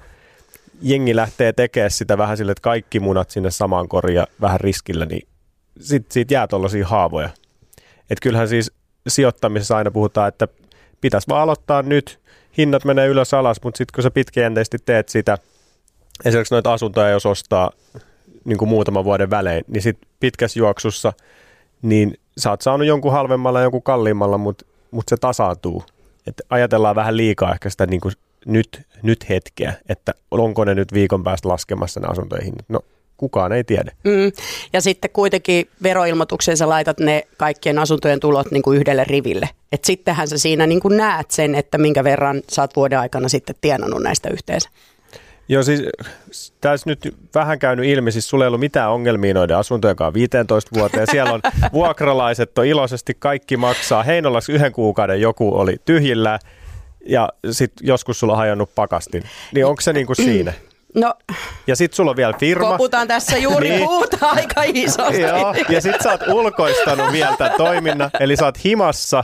[0.81, 5.05] jengi lähtee tekemään sitä vähän sille, että kaikki munat sinne samaan koriin ja vähän riskillä,
[5.05, 5.27] niin
[5.79, 7.29] sitten siitä jää tuollaisia haavoja.
[8.09, 8.71] Että kyllähän siis
[9.07, 10.47] sijoittamisessa aina puhutaan, että
[11.01, 12.19] pitäisi vaan aloittaa nyt
[12.57, 15.37] hinnat menee ylös alas, mutta sitten kun sä pitkäjänteisesti teet sitä,
[16.25, 17.71] esimerkiksi noita asuntoja, jos ostaa
[18.45, 21.13] niin kuin muutaman vuoden välein, niin sitten pitkässä juoksussa,
[21.81, 25.83] niin sä oot saanut jonkun halvemmalla ja jonkun kalliimmalla, mutta mut se tasaantuu.
[26.27, 28.13] Et ajatellaan vähän liikaa ehkä sitä niin kuin
[28.45, 32.65] nyt, nyt hetkeä, että onko ne nyt viikon päästä laskemassa ne asuntojen hinnat.
[32.69, 32.79] No
[33.23, 33.91] kukaan ei tiedä.
[34.03, 34.31] Mm.
[34.73, 39.49] Ja sitten kuitenkin veroilmoitukseen sä laitat ne kaikkien asuntojen tulot niin kuin yhdelle riville.
[39.71, 43.29] Et sittenhän sä siinä niin kuin näet sen, että minkä verran sä oot vuoden aikana
[43.29, 44.69] sitten tienannut näistä yhteensä.
[45.49, 45.81] Joo, siis
[46.61, 50.71] tässä nyt vähän käynyt ilmi, siis sulla ei ollut mitään ongelmia noiden asuntojen kanssa 15
[50.73, 51.07] vuoteen.
[51.11, 51.41] Siellä on
[51.73, 54.03] vuokralaiset on iloisesti, kaikki maksaa.
[54.03, 56.39] Heinolassa yhden kuukauden joku oli tyhjillä
[57.05, 59.23] ja sitten joskus sulla on hajonnut pakastin.
[59.53, 60.53] Niin onko se niin kuin siinä?
[60.95, 61.13] No,
[61.67, 62.71] ja sit sulla on vielä firma.
[62.71, 63.87] Koputaan tässä juuri niin.
[63.87, 65.21] puuta aika isosti.
[65.21, 69.23] Joo, ja sit sä oot ulkoistanut vielä tämän toiminnan, eli sä oot himassa,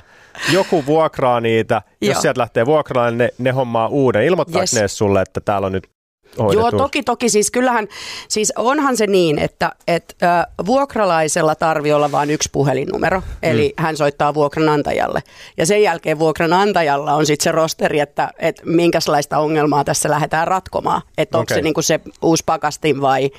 [0.51, 2.13] joku vuokraa niitä, Joo.
[2.13, 4.23] jos sieltä lähtee vuokraamaan, ne, ne hommaa uuden.
[4.23, 4.73] Ilmoittaako yes.
[4.73, 5.99] ne sulle, että täällä on nyt
[6.38, 6.60] hoidettu?
[6.60, 7.30] Joo, toki, toki.
[7.30, 7.88] Siis kyllähän,
[8.28, 13.84] siis onhan se niin, että et, äh, vuokralaisella tarvii olla vain yksi puhelinnumero, eli mm.
[13.84, 15.24] hän soittaa vuokranantajalle.
[15.58, 21.02] Ja sen jälkeen vuokranantajalla on sitten se rosteri, että et minkälaista ongelmaa tässä lähdetään ratkomaan.
[21.18, 21.58] Että onko okay.
[21.58, 23.30] se niinku se uusi pakastin vai,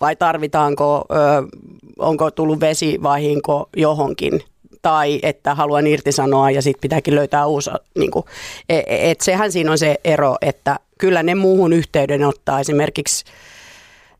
[0.00, 1.14] vai tarvitaanko, ö,
[1.98, 4.40] onko tullut vesivahinko johonkin
[4.82, 7.70] tai että haluan irtisanoa ja sitten pitääkin löytää uusi.
[7.98, 8.24] Niin kuin,
[8.68, 13.24] et, et sehän siinä on se ero, että kyllä ne muuhun yhteyden ottaa esimerkiksi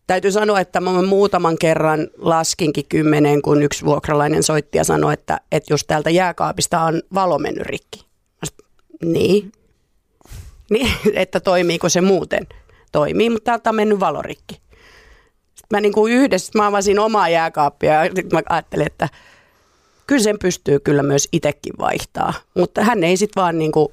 [0.09, 5.41] Täytyy sanoa, että mä muutaman kerran laskinkin kymmenen, kun yksi vuokralainen soitti ja sanoi, että,
[5.53, 8.07] että jos täältä jääkaapista on valo mennyt rikki.
[9.05, 9.53] Niin.
[10.71, 12.47] niin, että toimiiko se muuten.
[12.93, 14.55] Toimii, mutta täältä on mennyt valorikki.
[15.55, 19.09] Sitten mä niin kuin yhdessä, mä avasin omaa jääkaappia ja mä ajattelin, että
[20.07, 22.35] kyllä sen pystyy kyllä myös itsekin vaihtaa.
[22.55, 23.88] Mutta hän ei sitten vaan niin kuin,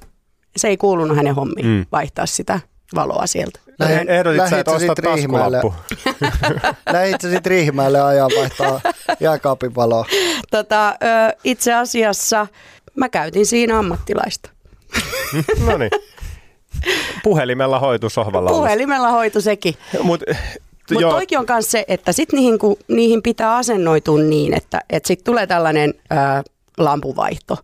[0.56, 1.86] se ei kuulunut hänen hommiin mm.
[1.92, 2.60] vaihtaa sitä
[2.94, 3.60] valoa sieltä.
[3.78, 5.74] Lähin, Ehdotit sä, että ostat taskulappu.
[6.92, 8.80] Lähit sä sitten Riihimäelle ajaa vaihtaa
[9.20, 10.06] jääkaapin valoa?
[10.50, 10.96] Tota,
[11.44, 12.46] itse asiassa
[12.94, 14.50] mä käytin siinä ammattilaista.
[15.66, 15.90] no niin.
[17.22, 18.50] Puhelimella hoitu sohvalla.
[18.50, 19.74] Puhelimella hoitu sekin.
[20.02, 20.22] Mut,
[20.90, 25.06] mutta toikin on myös se, että sit niihin, kun, niihin pitää asennoitua niin, että, että
[25.06, 26.42] sitten tulee tällainen ää,
[26.78, 27.58] lampuvaihto.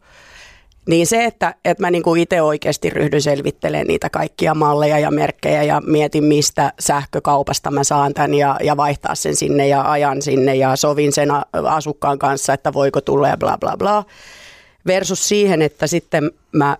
[0.88, 5.62] Niin se, että, että mä niinku itse oikeasti ryhdyn selvittelemään niitä kaikkia malleja ja merkkejä
[5.62, 10.55] ja mietin, mistä sähkökaupasta mä saan tämän ja, ja vaihtaa sen sinne ja ajan sinne
[10.55, 11.29] ja sovin sen
[11.68, 14.05] asukkaan kanssa, että voiko tulla ja bla bla bla.
[14.87, 16.77] Versus siihen, että sitten mä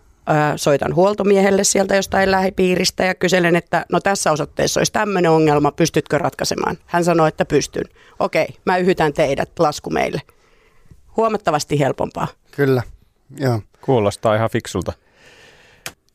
[0.57, 6.19] soitan huoltomiehelle sieltä jostain lähipiiristä ja kyselen, että no tässä osoitteessa olisi tämmöinen ongelma, pystytkö
[6.19, 6.79] ratkaisemaan?
[6.87, 7.85] Hän sanoi, että pystyn.
[8.19, 10.21] Okei, mä yhytän teidät, lasku meille.
[11.17, 12.29] Huomattavasti helpompaa.
[12.51, 12.83] Kyllä,
[13.39, 13.61] joo.
[13.85, 14.93] Kuulostaa ihan fiksulta.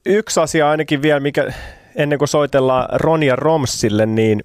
[0.05, 1.53] Yksi asia ainakin vielä, mikä
[1.95, 4.43] ennen kuin soitellaan Ronja Romsille, niin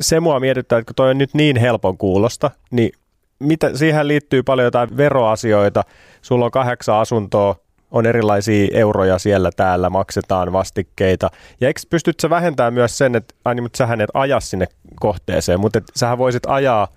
[0.00, 2.92] se mua mietittää, että kun toi on nyt niin helpon kuulosta, niin
[3.38, 5.84] mitä, siihen liittyy paljon jotain veroasioita.
[6.22, 7.56] Sulla on kahdeksan asuntoa,
[7.90, 11.30] on erilaisia euroja siellä täällä, maksetaan vastikkeita.
[11.60, 14.66] Ja eikö pystyt sä vähentämään myös sen, että aina, mutta sähän et aja sinne
[15.00, 16.88] kohteeseen, mutta et sähän voisit ajaa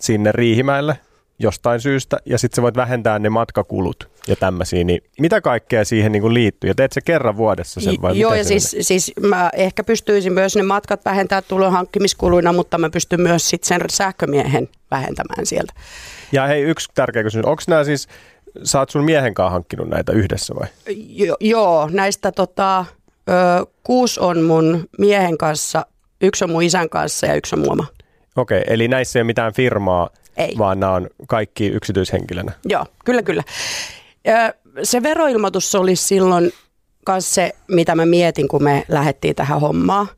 [0.00, 0.98] sinne Riihimäelle
[1.38, 6.12] jostain syystä, ja sitten sä voit vähentää ne matkakulut ja tämmöisiä, niin mitä kaikkea siihen
[6.12, 6.70] niin kuin liittyy?
[6.70, 10.56] Ja teet se kerran vuodessa sen vai Joo, ja siis, siis mä ehkä pystyisin myös
[10.56, 15.72] ne matkat vähentää tulon hankkimiskuluina, mutta mä pystyn myös sit sen sähkömiehen vähentämään sieltä.
[16.32, 17.46] Ja hei, yksi tärkeä kysymys.
[17.46, 18.08] Onko nämä siis,
[18.62, 20.68] sä oot sun miehen kanssa hankkinut näitä yhdessä vai?
[21.08, 22.84] Jo, joo, näistä tota,
[23.28, 25.86] ö, kuusi on mun miehen kanssa,
[26.20, 27.86] yksi on mun isän kanssa ja yksi on mun oma.
[28.36, 30.54] Okei, eli näissä ei ole mitään firmaa, Ei.
[30.58, 32.52] vaan nämä on kaikki yksityishenkilönä.
[32.64, 33.42] Joo, kyllä, kyllä.
[34.82, 36.52] Se veroilmoitus oli silloin
[37.08, 40.08] myös se, mitä mä mietin, kun me lähdettiin tähän hommaan.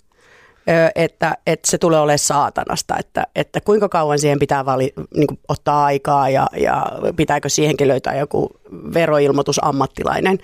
[0.94, 5.40] Että, että se tulee olemaan saatanasta, että, että kuinka kauan siihen pitää vali, niin kuin
[5.48, 8.50] ottaa aikaa ja, ja pitääkö siihenkin löytää joku
[8.94, 10.38] veroilmoitusammattilainen.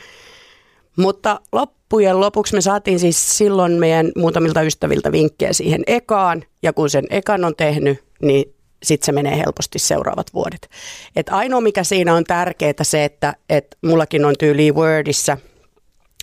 [0.96, 6.90] Mutta loppujen lopuksi me saatiin siis silloin meidän muutamilta ystäviltä vinkkejä siihen ekaan, ja kun
[6.90, 10.70] sen ekan on tehnyt, niin sitten se menee helposti seuraavat vuodet.
[11.16, 15.36] Et ainoa mikä siinä on tärkeää se, että et mullakin on tyyli Wordissa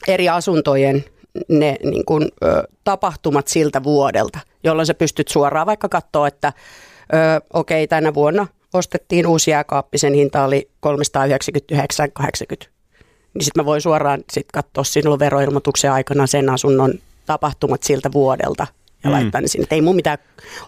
[0.08, 1.06] eri asuntojen
[1.48, 6.54] ne niin kun, ö, tapahtumat siltä vuodelta, jolloin sä pystyt suoraan vaikka katsoa, että
[7.54, 12.69] okei, tänä vuonna ostettiin uusi jääkaappi, sen hinta oli 399,80.
[13.34, 16.93] Niin sitten mä voin suoraan sit katsoa silloin veroilmoituksen aikana sen asunnon
[17.26, 18.67] tapahtumat siltä vuodelta
[19.04, 19.14] ja mm.
[19.14, 19.64] laittaa ne sinne.
[19.64, 20.18] Et ei mun mitään,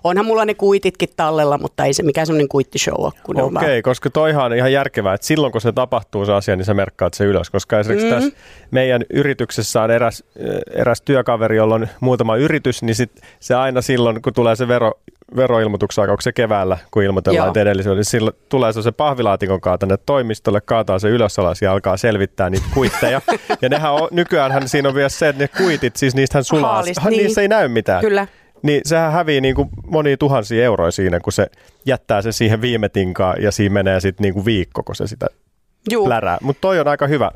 [0.04, 3.12] onhan mulla ne kuititkin tallella, mutta ei se mikään semmoinen kuittishow ole.
[3.24, 6.26] Kun ne on vaan- Okei, koska toihan on ihan järkevää, että silloin kun se tapahtuu
[6.26, 7.50] se asia, niin sä merkkaat se ylös.
[7.50, 8.14] Koska esimerkiksi mm.
[8.14, 8.32] tässä
[8.72, 10.24] meidän yrityksessä on eräs,
[10.74, 14.92] eräs työkaveri, jolla on muutama yritys, niin sit se aina silloin, kun tulee se vero,
[15.36, 17.48] veroilmoituksen aika, onko se keväällä, kun ilmoitellaan, Joo.
[17.48, 21.62] että edellisellä, niin silloin tulee se, se pahvilaatikon kaa tänne toimistolle, kaataa se ylös alas
[21.62, 23.22] ja alkaa selvittää niitä kuitteja.
[23.62, 27.00] ja nehän on, nykyäänhän siinä on vielä se, että ne kuitit, siis niistähän sulaa, Haalist,
[27.02, 27.24] ha, niin.
[27.24, 28.02] niissä ei näy mitään.
[28.02, 28.28] Kyllä.
[28.64, 31.48] Niin sehän hävii niin kuin monia tuhansia euroja siinä, kun se
[31.86, 35.28] jättää se siihen viime tinkaan ja siinä menee sitten niin kuin viikko, kun se sitä
[35.92, 36.06] Juu.
[36.06, 36.38] plärää.
[36.42, 37.32] Mutta toi on aika hyvä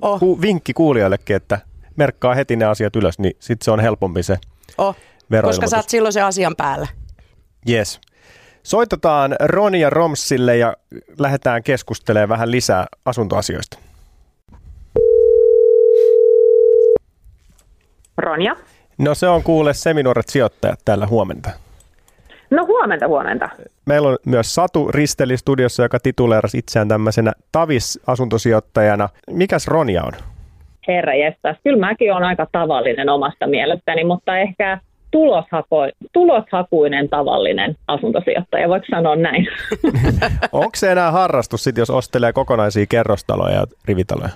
[0.00, 0.20] Oh.
[0.20, 1.58] ku, vinkki kuulijoillekin, että
[1.96, 4.38] merkkaa heti ne asiat ylös, niin sitten se on helpompi se
[4.78, 4.96] Oh,
[5.42, 6.88] koska sä oot silloin se asian päällä.
[7.70, 8.00] Yes.
[8.62, 10.76] Soitetaan Roni ja Romsille ja
[11.18, 13.78] lähdetään keskustelemaan vähän lisää asuntoasioista.
[18.18, 18.56] Ronja.
[18.98, 21.50] No se on kuule seminuoret sijoittajat täällä huomenta.
[22.50, 23.48] No huomenta, huomenta.
[23.86, 29.08] Meillä on myös Satu Risteli studiossa, joka tituleerasi itseään tämmöisenä Tavis-asuntosijoittajana.
[29.30, 30.12] Mikäs Ronja on?
[30.88, 31.56] Herra jestas.
[31.64, 34.78] Kyllä mäkin olen aika tavallinen omasta mielestäni, mutta ehkä
[35.14, 39.46] tuloshako, tuloshakuinen tavallinen asuntosijoittaja, voiko sanoa näin?
[40.52, 44.30] Onko se enää harrastus sit, jos ostelee kokonaisia kerrostaloja ja rivitaloja?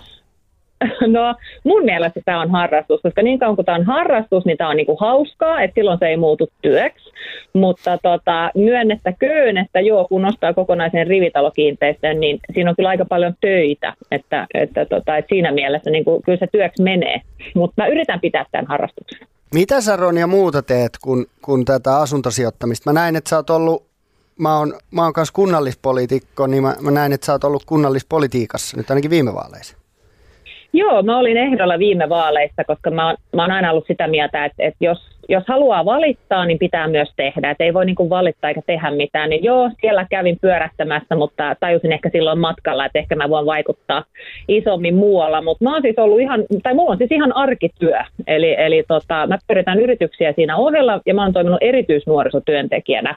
[1.07, 4.71] No mun mielestä tämä on harrastus, koska niin kauan kuin tämä on harrastus, niin tämä
[4.71, 7.11] on niinku hauskaa, että silloin se ei muutu työksi.
[7.53, 13.35] Mutta tota, myönnettäköön, että joo, kun nostaa kokonaisen rivitalokiinteistön, niin siinä on kyllä aika paljon
[13.41, 17.21] töitä, että, että, tota, että siinä mielessä niin kuin, kyllä se työksi menee.
[17.55, 19.28] Mutta mä yritän pitää tämän harrastuksen.
[19.55, 22.91] Mitä sä Ronja muuta teet kuin, kuin tätä asuntosijoittamista?
[22.91, 23.87] Mä näin, että sä oot ollut,
[24.39, 28.77] mä oon, mä oon kanssa kunnallispoliitikko, niin mä, mä näin, että sä oot ollut kunnallispolitiikassa
[28.77, 29.77] nyt ainakin viime vaaleissa.
[30.73, 34.45] Joo, mä olin ehdolla viime vaaleissa, koska mä oon, mä oon aina ollut sitä mieltä,
[34.45, 37.51] että, että jos, jos haluaa valittaa, niin pitää myös tehdä.
[37.51, 39.31] Että ei voi niin kuin valittaa eikä tehdä mitään.
[39.31, 44.05] Niin joo, siellä kävin pyörättämässä, mutta tajusin ehkä silloin matkalla, että ehkä mä voin vaikuttaa
[44.49, 45.43] isommin muualla.
[45.43, 47.99] Mutta mä oon siis ollut ihan, tai mulla on siis ihan arkityö.
[48.27, 53.17] Eli, eli tota, mä pyöritän yrityksiä siinä ohella ja mä oon toiminut erityisnuorisotyöntekijänä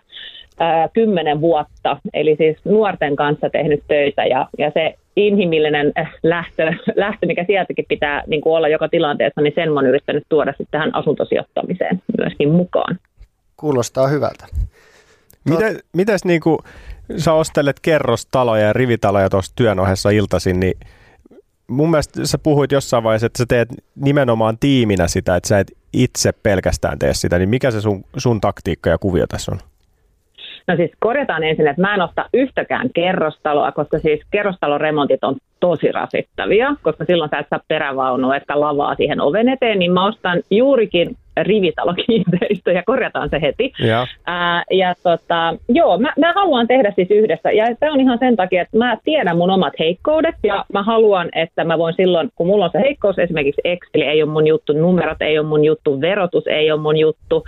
[0.93, 7.26] kymmenen vuotta, eli siis nuorten kanssa tehnyt töitä ja, ja se inhimillinen äh, lähtö, lähtö,
[7.26, 10.71] mikä sieltäkin pitää niin kuin olla joka tilanteessa, niin sen mä oon yrittänyt tuoda sitten
[10.71, 13.00] tähän asuntosijoittamiseen myöskin mukaan.
[13.58, 14.45] Kuulostaa hyvältä.
[15.50, 16.60] Miten, mites niinku,
[17.17, 20.74] sä ostelet kerrostaloja ja rivitaloja tuossa työn ohessa iltaisin, niin
[21.67, 25.71] mun mielestä sä puhuit jossain vaiheessa, että sä teet nimenomaan tiiminä sitä, että sä et
[25.94, 29.60] itse pelkästään tee sitä, niin mikä se sun, sun taktiikka ja kuvio tässä on?
[30.67, 35.91] No siis korjataan ensin, että mä en osta yhtäkään kerrostaloa, koska siis kerrostaloremontit on tosi
[35.91, 40.41] rasittavia, koska silloin sä et saa perävaunua, että lavaa siihen oven eteen, niin mä ostan
[40.51, 43.73] juurikin rivitalokiinteistöjä, korjataan se heti.
[43.79, 44.08] Ja.
[44.25, 47.52] Ää, ja tota, joo, mä, mä haluan tehdä siis yhdessä.
[47.52, 51.29] Ja tämä on ihan sen takia, että mä tiedän mun omat heikkoudet ja mä haluan,
[51.36, 54.73] että mä voin silloin, kun mulla on se heikkous, esimerkiksi Excel ei ole mun juttu,
[54.73, 57.44] numerot ei ole mun juttu, verotus ei ole mun juttu,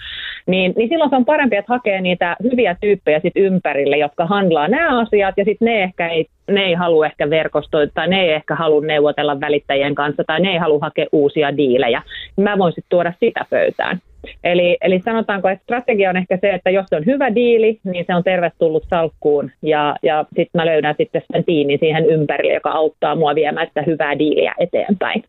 [0.46, 4.68] niin, niin silloin se on parempi, että hakee niitä hyviä tyyppejä sit ympärille, jotka handlaa
[4.68, 8.32] nämä asiat ja sitten ne ehkä ei ne ei halua ehkä verkostoida tai ne ei
[8.32, 12.02] ehkä halua neuvotella välittäjien kanssa tai ne ei halua hakea uusia diilejä,
[12.38, 14.02] mä voin sitten tuoda sitä pöytään.
[14.44, 18.06] Eli, eli sanotaanko, että strategia on ehkä se, että jos se on hyvä diili, niin
[18.08, 22.72] se on tervetullut salkkuun ja, ja sitten mä löydän sitten sen tiimin siihen ympärille, joka
[22.72, 25.24] auttaa mua viemään sitä hyvää diiliä eteenpäin.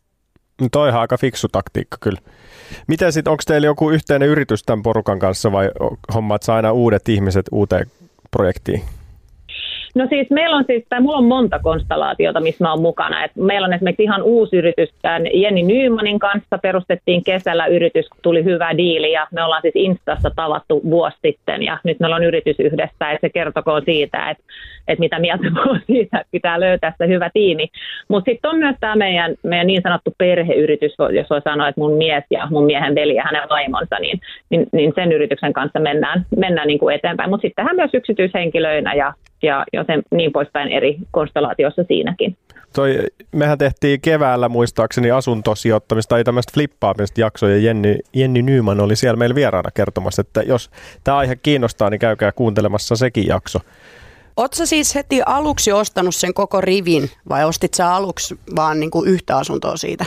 [0.61, 2.19] No toi on aika fiksu taktiikka kyllä.
[2.87, 5.69] Miten sitten, onko teillä joku yhteinen yritys tämän porukan kanssa vai
[6.13, 7.85] hommaat saa aina uudet ihmiset uuteen
[8.31, 8.81] projektiin?
[9.95, 13.23] No siis meillä on siis, tai mulla on monta konstellaatiota, missä mä oon mukana.
[13.23, 18.19] Et meillä on esimerkiksi ihan uusi yritys, tämän Jenni Nyymanin kanssa perustettiin kesällä yritys, kun
[18.21, 22.23] tuli hyvä diili ja me ollaan siis Instassa tavattu vuosi sitten ja nyt meillä on
[22.23, 24.43] yritys yhdessä ja se kertokoon siitä, että,
[24.87, 27.67] että mitä mieltä on siitä, että pitää löytää se hyvä tiimi.
[28.07, 31.97] Mutta sitten on myös tämä meidän, meidän niin sanottu perheyritys, jos voi sanoa, että mun
[31.97, 34.19] mies ja mun miehen veli ja hänen vaimonsa, niin,
[34.49, 37.29] niin, niin sen yrityksen kanssa mennään, mennään niin kuin eteenpäin.
[37.29, 42.37] Mutta sittenhän myös yksityishenkilöinä ja ja, ja sen niin poispäin eri konstellaatiossa siinäkin.
[42.75, 42.99] Toi,
[43.31, 47.57] mehän tehtiin keväällä muistaakseni asuntosijoittamista tai tämmöistä flippaamista jaksoja.
[47.57, 50.69] Jenni, Jenni Nyman oli siellä meillä vieraana kertomassa, että jos
[51.03, 53.59] tämä aihe kiinnostaa, niin käykää kuuntelemassa sekin jakso.
[54.37, 59.09] Oletko siis heti aluksi ostanut sen koko rivin vai ostit sä aluksi vaan niin kuin
[59.09, 60.05] yhtä asuntoa siitä?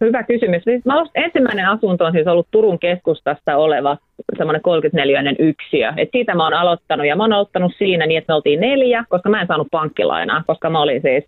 [0.00, 0.62] Hyvä kysymys.
[0.64, 3.96] Siis mä ensimmäinen asunto on siis ollut Turun keskustassa oleva
[4.38, 5.92] semmoinen 34 yksiö.
[5.96, 9.04] Et siitä mä oon aloittanut ja mä oon aloittanut siinä niin, että me oltiin neljä,
[9.08, 11.24] koska mä en saanut pankkilainaa, koska mä olin siis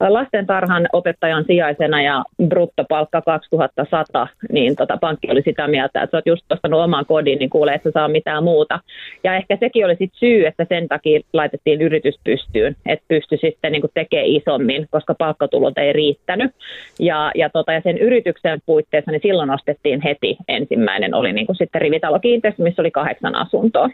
[0.00, 6.26] lastentarhan opettajan sijaisena ja bruttopalkka 2100, niin tota, pankki oli sitä mieltä, että sä oot
[6.26, 8.80] just ostanut oman kodin, niin kuulee, että sä saa mitään muuta.
[9.24, 13.72] Ja ehkä sekin oli sit syy, että sen takia laitettiin yritys pystyyn, että pystyi sitten
[13.72, 16.50] niin tekemään isommin, koska palkkatulot ei riittänyt.
[16.98, 21.82] Ja, ja, tota, ja sen yrityksen puitteissa, niin silloin ostettiin heti ensimmäinen, oli niin sitten
[22.18, 23.88] rivitalokiinteistö, missä oli kahdeksan asuntoa.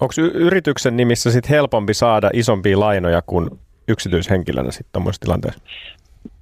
[0.00, 3.50] Onko yrityksen nimissä sitten helpompi saada isompia lainoja kuin
[3.88, 5.60] yksityishenkilönä sitten tuommoisessa tilanteessa?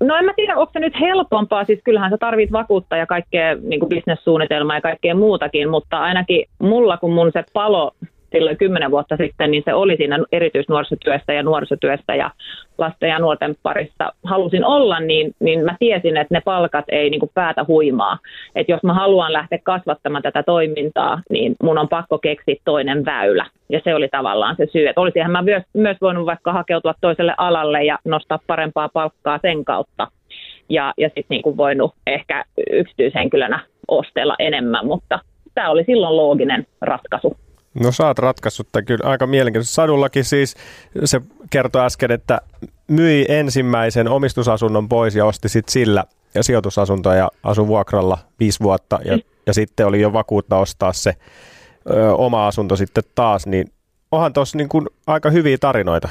[0.00, 3.54] No en mä tiedä, onko se nyt helpompaa, siis kyllähän sä tarvit vakuutta ja kaikkea
[3.54, 7.92] niin bisnessuunnitelmaa ja kaikkea muutakin, mutta ainakin mulla, kun mun se palo
[8.34, 12.30] silloin kymmenen vuotta sitten, niin se oli siinä erityisnuorisotyöstä ja nuorisotyöstä ja
[12.78, 17.20] lasten ja nuorten parissa halusin olla, niin, niin mä tiesin, että ne palkat ei niin
[17.34, 18.18] päätä huimaa.
[18.54, 23.46] Että jos mä haluan lähteä kasvattamaan tätä toimintaa, niin mun on pakko keksiä toinen väylä.
[23.68, 24.88] Ja se oli tavallaan se syy.
[24.88, 29.64] Että olisihan mä myös, myös voinut vaikka hakeutua toiselle alalle ja nostaa parempaa palkkaa sen
[29.64, 30.08] kautta.
[30.68, 35.18] Ja, ja sitten niin voinut ehkä yksityishenkilönä ostella enemmän, mutta
[35.54, 37.36] tämä oli silloin looginen ratkaisu.
[37.74, 39.74] No sä oot ratkaissut tämän kyllä aika mielenkiintoisesti.
[39.74, 40.54] Sadullakin siis
[41.04, 41.20] se
[41.50, 42.40] kertoi äsken, että
[42.88, 46.04] myi ensimmäisen omistusasunnon pois ja osti sitten sillä
[46.34, 51.14] ja sijoitusasuntoa ja asui vuokralla viisi vuotta ja, ja sitten oli jo vakuutta ostaa se
[51.90, 53.72] ö, oma asunto sitten taas, niin
[54.12, 54.68] onhan tuossa niin
[55.06, 56.08] aika hyviä tarinoita.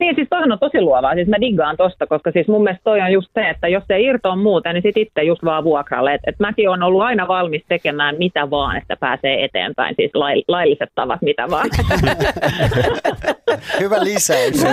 [0.00, 1.14] Niin, siis toihan on tosi luovaa.
[1.14, 4.00] Siis mä diggaan tosta, koska siis mun mielestä toi on just se, että jos se
[4.00, 6.14] irtoa muuten, niin sit itse just vaan vuokralle.
[6.14, 9.94] Et, et mäkin on ollut aina valmis tekemään mitä vaan, että pääsee eteenpäin.
[9.96, 11.68] Siis lai, lailliset tavat mitä vaan.
[13.80, 14.64] hyvä lisäys.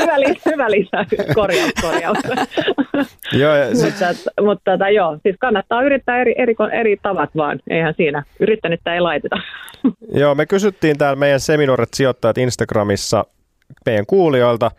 [0.00, 2.18] hyvä, li, hyvä lisäys, korjaus, korjaus.
[3.40, 3.52] joo,
[3.84, 7.60] mutta, mutta tota, joo, siis kannattaa yrittää eri, eri, eri tavat vaan.
[7.70, 8.22] Eihän siinä.
[8.40, 9.36] Yrittänyttä ei laiteta.
[10.14, 13.24] joo, me kysyttiin täällä meidän seminoorit sijoittajat Instagramissa
[13.86, 14.70] meidän kuulijoilta,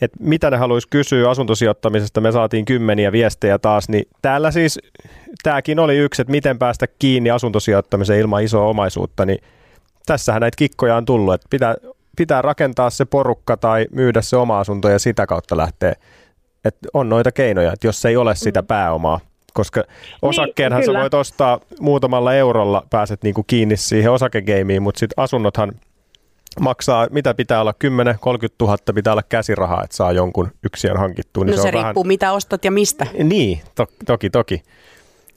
[0.00, 2.20] että mitä ne haluaisi kysyä asuntosijoittamisesta.
[2.20, 4.78] Me saatiin kymmeniä viestejä taas, niin täällä siis
[5.42, 9.38] tämäkin oli yksi, että miten päästä kiinni asuntosijoittamiseen ilman isoa omaisuutta, niin
[10.06, 11.74] tässähän näitä kikkoja on tullut, että pitää,
[12.16, 15.92] pitää rakentaa se porukka tai myydä se oma asunto ja sitä kautta lähtee.
[16.64, 18.66] Että on noita keinoja, että jos ei ole sitä mm.
[18.66, 19.20] pääomaa,
[19.54, 19.84] koska
[20.22, 25.72] osakkeenhan niin, sä voit ostaa muutamalla eurolla, pääset niinku kiinni siihen osakegeimiin, mutta sitten asunnothan–
[26.60, 27.86] maksaa, mitä pitää olla, 10-30
[28.60, 31.44] 000 pitää olla käsirahaa, että saa jonkun yksiön hankittua.
[31.44, 32.08] Niin no se, se riippuu, vähän...
[32.08, 33.06] mitä ostat ja mistä.
[33.22, 34.62] Niin, to, toki, toki.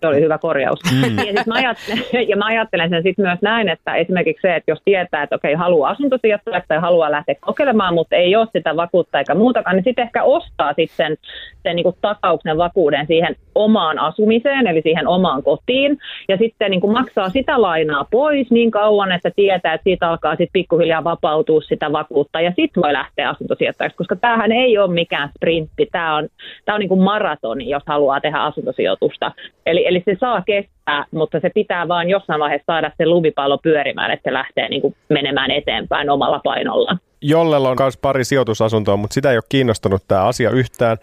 [0.02, 0.80] Se oli hyvä korjaus.
[0.92, 1.18] Mm.
[1.30, 4.72] Ja, sit mä ajattelen, ja mä ajattelen sen sitten myös näin, että esimerkiksi se, että
[4.72, 9.20] jos tietää, että okei, haluaa asuntosijoittaa tai haluaa lähteä kokeilemaan, mutta ei ole sitä vakuutta
[9.20, 11.18] eikä muutakaan, niin sitten ehkä ostaa sitten sen,
[11.64, 15.98] sen niin takauksen vakuuden siihen omaan asumiseen, eli siihen omaan kotiin,
[16.28, 20.32] ja sitten niin kuin maksaa sitä lainaa pois niin kauan, että tietää, että siitä alkaa
[20.32, 25.30] sitten pikkuhiljaa vapautua sitä vakuutta, ja sitten voi lähteä asuntosijoittajaksi, koska tämähän ei ole mikään
[25.36, 26.28] sprintti, tämä on,
[26.66, 29.32] tämä on niin kuin maratoni, jos haluaa tehdä asuntosijoitusta.
[29.66, 34.12] Eli, eli se saa kestää, mutta se pitää vaan jossain vaiheessa saada se lumipallo pyörimään,
[34.12, 37.00] että se lähtee niin kuin menemään eteenpäin omalla painollaan.
[37.22, 40.98] Jollella on myös pari sijoitusasuntoa, mutta sitä ei ole kiinnostanut tämä asia yhtään.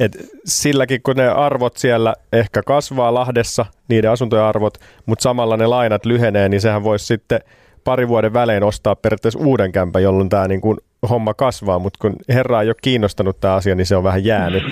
[0.00, 0.12] Et
[0.44, 4.74] silläkin kun ne arvot siellä ehkä kasvaa Lahdessa, niiden asuntojen arvot,
[5.06, 7.40] mutta samalla ne lainat lyhenee, niin sehän voisi sitten
[7.84, 10.78] pari vuoden välein ostaa periaatteessa uuden kämpän, jolloin tämä niin kuin
[11.10, 14.62] homma kasvaa, mutta kun herra ei ole kiinnostanut tämä asia, niin se on vähän jäänyt.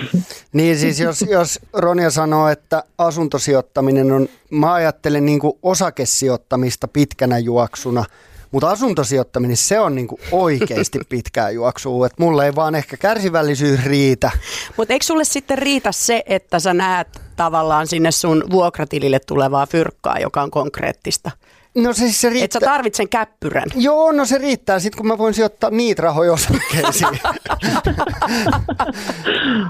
[0.53, 7.39] Niin siis jos, jos Ronja sanoo, että asuntosijoittaminen on, mä ajattelen niin kuin osakesijoittamista pitkänä
[7.39, 8.05] juoksuna,
[8.51, 13.85] mutta asuntosijoittaminen se on niin kuin oikeasti pitkää juoksua, että mulle ei vaan ehkä kärsivällisyys
[13.85, 14.31] riitä.
[14.77, 20.19] Mutta eikö sulle sitten riitä se, että sä näet tavallaan sinne sun vuokratilille tulevaa fyrkkaa,
[20.19, 21.31] joka on konkreettista?
[21.75, 22.45] No siis se riittää.
[22.45, 23.65] Et sä tarvit sen käppyrän.
[23.75, 27.19] Joo, no se riittää sitten, kun mä voin sijoittaa niitä rahoja osakkeisiin.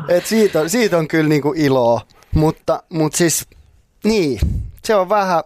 [0.16, 2.02] Et siitä, on, siitä on kyllä niinku iloa.
[2.36, 3.48] Mutta, mutta siis,
[4.04, 4.40] niin,
[4.84, 5.44] se on vähän,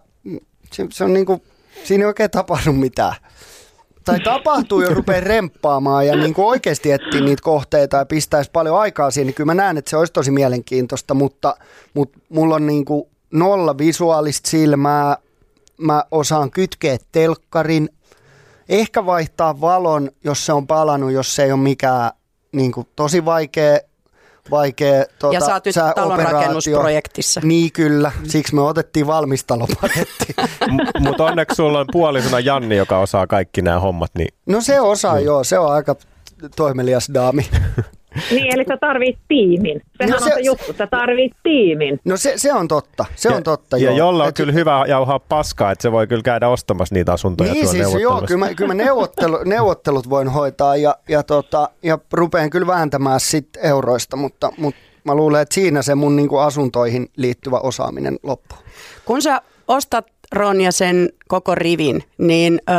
[0.71, 1.43] se, se on niinku,
[1.83, 3.15] siinä ei oikein tapahdu mitään.
[4.05, 9.11] Tai tapahtuu, jos rupeaa remppaamaan ja niinku oikeasti etsii niitä kohteita ja pistäisi paljon aikaa
[9.11, 11.57] siihen, niin kyllä mä näen, että se olisi tosi mielenkiintoista, mutta,
[11.93, 15.17] mutta mulla on niinku nolla visuaalista silmää,
[15.78, 17.89] mä osaan kytkeä telkkarin,
[18.69, 22.11] ehkä vaihtaa valon, jos se on palannut, jos se ei ole mikään
[22.51, 23.80] niin kuin, tosi vaikea
[24.51, 27.41] vaikea tuota, Ja sä oot nyt talonrakennusprojektissa.
[27.43, 30.36] Niin kyllä, siksi me otettiin valmistalopaketti.
[30.71, 34.11] M- Mutta onneksi sulla on puolisona Janni, joka osaa kaikki nämä hommat.
[34.17, 34.34] Niin...
[34.45, 35.95] No se osaa joo, se on aika
[36.55, 37.49] toimelias daami.
[38.32, 39.82] Niin, eli sä tarvit tiimin.
[39.97, 41.99] Sehän No se- on se juttu, sä tarvit tiimin.
[42.05, 43.97] No se, se on totta, se on totta Ja joo.
[43.97, 47.53] jolla on Et- kyllä hyvä jauhaa paskaa, että se voi kyllä käydä ostamassa niitä asuntoja
[47.53, 51.97] Niin siis joo, kyllä mä, kyllä mä neuvottelu, neuvottelut voin hoitaa ja, ja, tota, ja
[52.13, 56.41] rupean kyllä vääntämään sit euroista, mutta, mutta mä luulen, että siinä se mun niin kuin
[56.41, 58.57] asuntoihin liittyvä osaaminen loppuu.
[59.05, 62.74] Kun sä ostat Ronja sen koko rivin, niin ö,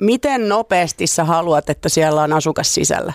[0.00, 3.12] miten nopeasti sä haluat, että siellä on asukas sisällä?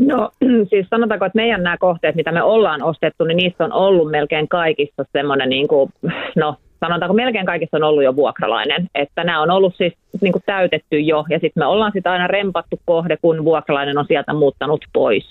[0.00, 0.30] No
[0.70, 4.48] siis sanotaanko, että meidän nämä kohteet, mitä me ollaan ostettu, niin niissä on ollut melkein
[4.48, 5.92] kaikissa semmoinen, niin kuin,
[6.36, 8.88] no sanotaanko melkein kaikissa on ollut jo vuokralainen.
[8.94, 12.26] Että nämä on ollut siis niin kuin täytetty jo ja sitten me ollaan sitä aina
[12.26, 15.24] rempattu kohde, kun vuokralainen on sieltä muuttanut pois.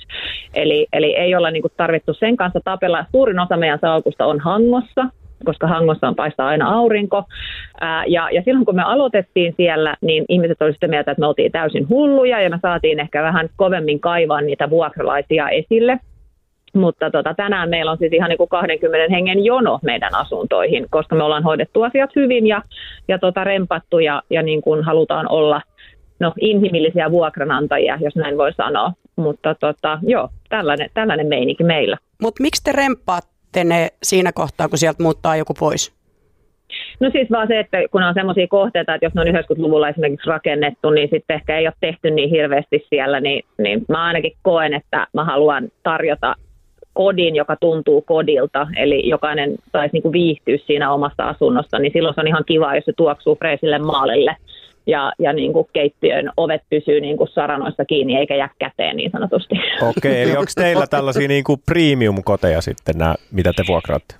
[0.53, 3.05] Eli, eli ei olla niin kuin tarvittu sen kanssa tapella.
[3.11, 5.05] Suurin osa meidän salkusta on hangossa,
[5.45, 7.23] koska hangossa on paistaa aina aurinko.
[7.81, 11.27] Ää, ja, ja silloin kun me aloitettiin siellä, niin ihmiset olivat sitä mieltä, että me
[11.27, 15.99] oltiin täysin hulluja ja me saatiin ehkä vähän kovemmin kaivaa niitä vuokralaisia esille.
[16.73, 21.15] Mutta tota, tänään meillä on siis ihan niin kuin 20 hengen jono meidän asuntoihin, koska
[21.15, 22.61] me ollaan hoidettu asiat hyvin ja,
[23.07, 25.61] ja tota, rempattu ja, ja niin kuin halutaan olla
[26.19, 28.93] no, inhimillisiä vuokranantajia, jos näin voi sanoa.
[29.15, 31.97] Mutta tota, joo, tällainen, tällainen meininki meillä.
[32.21, 35.99] Mutta miksi te remppaatte ne siinä kohtaa, kun sieltä muuttaa joku pois?
[36.99, 40.29] No siis vaan se, että kun on semmoisia kohteita, että jos ne on 90-luvulla esimerkiksi
[40.29, 44.73] rakennettu, niin sitten ehkä ei ole tehty niin hirveästi siellä, niin, niin mä ainakin koen,
[44.73, 46.35] että mä haluan tarjota
[46.93, 52.21] kodin, joka tuntuu kodilta, eli jokainen saisi niin viihtyä siinä omassa asunnossa, niin silloin se
[52.21, 54.35] on ihan kiva, jos se tuoksuu freesille maalille
[54.87, 59.11] ja, ja niin kuin keittiön ovet pysyy niin kuin saranoissa kiinni eikä jää käteen niin
[59.11, 59.55] sanotusti.
[59.81, 64.15] Okei, eli onko teillä tällaisia niin kuin premium-koteja sitten, nämä, mitä te vuokraatte?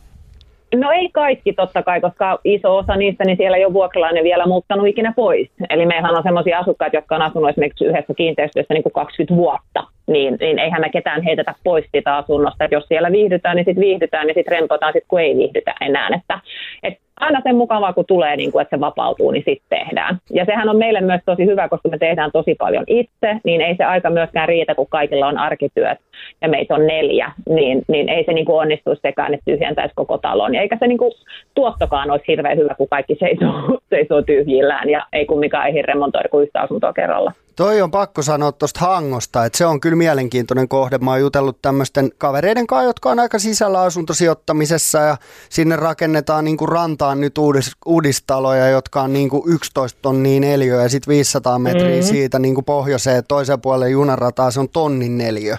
[0.76, 4.46] No ei kaikki totta kai, koska iso osa niistä, niin siellä ei ole vuokralainen vielä
[4.46, 5.50] muuttanut ikinä pois.
[5.70, 9.84] Eli meillähän on sellaisia asukkaita, jotka on asunut esimerkiksi yhdessä kiinteistössä niin kuin 20 vuotta,
[10.08, 12.66] niin, niin eihän me ketään heitetä pois siitä asunnosta.
[12.66, 16.10] Et jos siellä viihdytään, niin sitten viihdytään ja sitten rempotaan, sit, kun ei viihdytä enää.
[16.16, 16.40] Että,
[16.84, 20.18] et aina sen mukavaa, kun tulee, niin kuin, että se vapautuu, niin sitten tehdään.
[20.34, 23.76] Ja sehän on meille myös tosi hyvä, koska me tehdään tosi paljon itse, niin ei
[23.76, 25.98] se aika myöskään riitä, kun kaikilla on arkityöt
[26.42, 30.18] ja meitä on neljä, niin, niin ei se niin kuin onnistuisi sekään, että tyhjentäisi koko
[30.18, 30.56] talon.
[30.56, 31.12] Eikä se niin kuin,
[31.56, 33.54] tuottokaan olisi hirveän hyvä, kun kaikki seisoo,
[33.94, 37.32] seisoo tyhjillään ja ei kumminkaan ehdi remontoida kuin yhtä asuntoa kerralla.
[37.60, 40.98] Toi on pakko sanoa tuosta Hangosta, että se on kyllä mielenkiintoinen kohde.
[40.98, 45.18] Mä oon jutellut tämmöisten kavereiden kanssa, jotka on aika sisällä asuntosijoittamisessa ja
[45.50, 51.12] sinne rakennetaan niinku rantaan nyt uudis, uudistaloja, jotka on niinku 11 tonnia neliö ja sitten
[51.12, 52.04] 500 metriä mm-hmm.
[52.04, 55.56] siitä niinku pohjoiseen toiseen puolelle junarataa, se on tonnin neliö.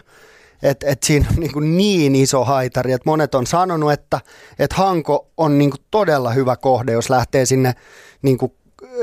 [0.63, 4.21] Et, et siinä on niin, kuin niin iso haitari, että monet on sanonut, että
[4.59, 7.75] et Hanko on niin kuin todella hyvä kohde, jos lähtee sinne
[8.23, 8.53] niin kuin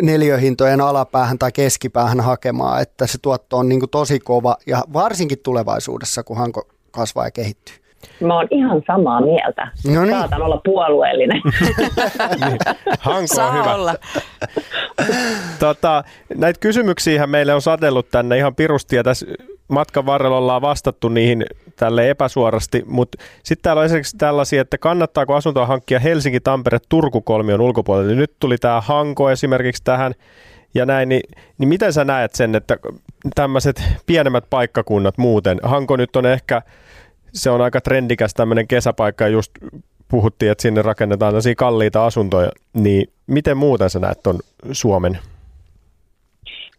[0.02, 5.40] neliöhintojen alapäähän tai keskipäähän hakemaan, että se tuotto on niin kuin tosi kova ja varsinkin
[5.44, 7.76] tulevaisuudessa, kun Hanko kasvaa ja kehittyy.
[8.22, 9.72] Mä oon ihan samaa mieltä.
[9.94, 10.18] No niin.
[10.18, 11.42] Saatan olla puolueellinen.
[13.00, 13.76] Hanko on Saa hyvä.
[13.76, 13.96] olla.
[15.60, 16.04] Tota,
[16.36, 19.26] näitä kysymyksiä meille on satellut tänne ihan pirusti ja tässä
[19.68, 21.46] matkan varrella ollaan vastattu niihin
[21.78, 27.22] tälle epäsuorasti, mutta sitten täällä on esimerkiksi tällaisia, että kannattaako asuntoa hankkia Helsinki, Tampere, Turku
[27.22, 28.16] kolmion ulkopuolelle.
[28.16, 30.14] Nyt tuli tämä Hanko esimerkiksi tähän
[30.74, 31.22] ja näin, niin,
[31.58, 32.78] niin miten sä näet sen, että
[33.36, 36.62] tämmöiset pienemmät paikkakunnat muuten, Hanko nyt on ehkä,
[37.34, 39.52] se on aika trendikäs tämmöinen kesäpaikka ja just
[40.08, 44.40] puhuttiin, että sinne rakennetaan tällaisia kalliita asuntoja, niin miten muuten sä näet ton
[44.72, 45.20] Suomen?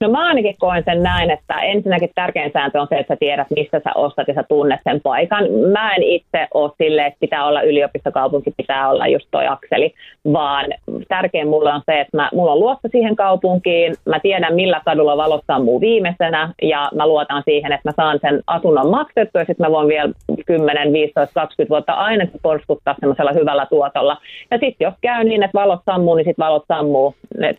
[0.00, 3.46] No mä ainakin koen sen näin, että ensinnäkin tärkein sääntö on se, että sä tiedät,
[3.56, 5.44] mistä sä ostat ja sä tunnet sen paikan.
[5.72, 9.94] Mä en itse ole sille, että pitää olla yliopistokaupunki, pitää olla just toi akseli,
[10.32, 10.66] vaan
[11.08, 15.16] tärkein mulle on se, että mä, mulla on luotto siihen kaupunkiin, mä tiedän millä kadulla
[15.16, 19.66] valot sammuu viimeisenä ja mä luotan siihen, että mä saan sen asunnon maksettua ja sitten
[19.66, 20.12] mä voin vielä
[20.46, 24.16] 10, 15, 20 vuotta ainakin porskuttaa semmoisella hyvällä tuotolla.
[24.50, 27.14] Ja sitten jos käy niin, että valot sammuu, niin sitten valot sammuu.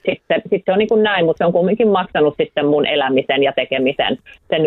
[0.05, 3.43] Sitten sit se on niin kuin näin, mutta se on kumminkin maksanut sitten mun elämisen
[3.43, 4.17] ja tekemisen
[4.49, 4.63] sen 10-15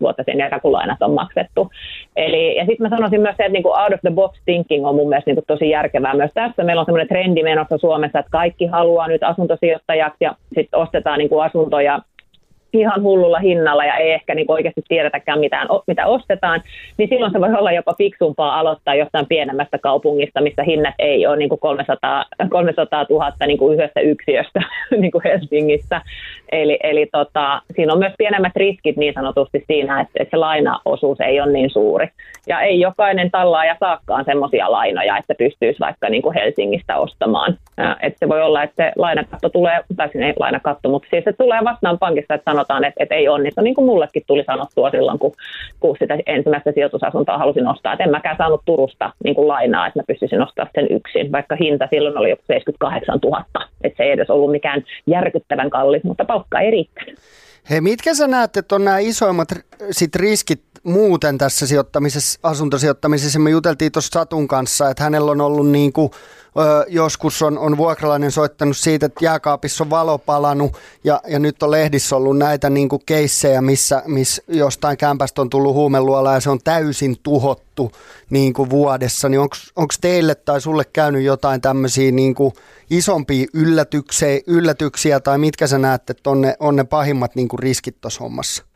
[0.00, 1.70] vuotta sen jälkeen, kun lainat on maksettu.
[2.16, 4.86] Eli, ja sitten mä sanoisin myös se, että niin kuin out of the box thinking
[4.86, 6.64] on mun mielestä niin kuin tosi järkevää myös tässä.
[6.64, 11.28] Meillä on semmoinen trendi menossa Suomessa, että kaikki haluaa nyt asuntosijoittajaksi ja sitten ostetaan niin
[11.28, 12.00] kuin asuntoja
[12.72, 16.62] ihan hullulla hinnalla ja ei ehkä niin oikeasti tiedetäkään mitään, mitä ostetaan,
[16.98, 21.36] niin silloin se voi olla jopa fiksumpaa aloittaa jostain pienemmästä kaupungista, missä hinnat ei ole
[21.36, 24.60] niin kuin 300, 300 000 niin kuin yksiöstä
[25.00, 26.00] niin kuin Helsingissä.
[26.52, 31.20] Eli, eli tota, siinä on myös pienemmät riskit niin sanotusti siinä, että, että se lainaosuus
[31.20, 32.08] ei ole niin suuri.
[32.46, 37.58] Ja ei jokainen tallaaja saakkaan semmoisia lainoja, että pystyisi vaikka niin kuin Helsingistä ostamaan.
[38.02, 41.60] Että se voi olla, että se lainakatto tulee, tai ei lainakatto, mutta siis se tulee
[41.64, 45.32] vastaan pankista, että sanotaan, että, että ei onnistu, niin kuin mullekin tuli sanottua silloin, kun,
[45.80, 47.92] kun sitä ensimmäistä sijoitusasuntoa halusin ostaa.
[47.92, 51.56] Että en mäkään saanut Turusta niin kuin lainaa, että mä pystyisin ostamaan sen yksin, vaikka
[51.56, 53.44] hinta silloin oli joku 78 000.
[53.84, 57.18] Että se ei edes ollut mikään järkyttävän kallis, mutta palkka ei riittänyt.
[57.70, 59.48] Hei, mitkä sä näet, että on nämä isoimmat
[59.90, 63.38] sit riskit muuten tässä sijoittamisessa, asuntosijoittamisessa?
[63.38, 66.10] Me juteltiin tuossa Satun kanssa, että hänellä on ollut niin kuin
[66.58, 70.72] ö, joskus on, on vuokralainen soittanut siitä, että jääkaapissa on valo palannut
[71.04, 75.50] ja, ja nyt on lehdissä ollut näitä niin kuin keissejä, missä, missä jostain kämpästä on
[75.50, 77.92] tullut huumeluola ja se on täysin tuhottu
[78.30, 79.28] niin kuin vuodessa.
[79.28, 79.40] Niin
[79.76, 82.54] onko teille tai sulle käynyt jotain tämmöisiä niin kuin
[82.90, 87.60] isompia yllätyksiä, yllätyksiä tai mitkä sä näet, että on ne, on ne pahimmat niin kuin
[87.60, 88.71] riskit tuossa hommassa?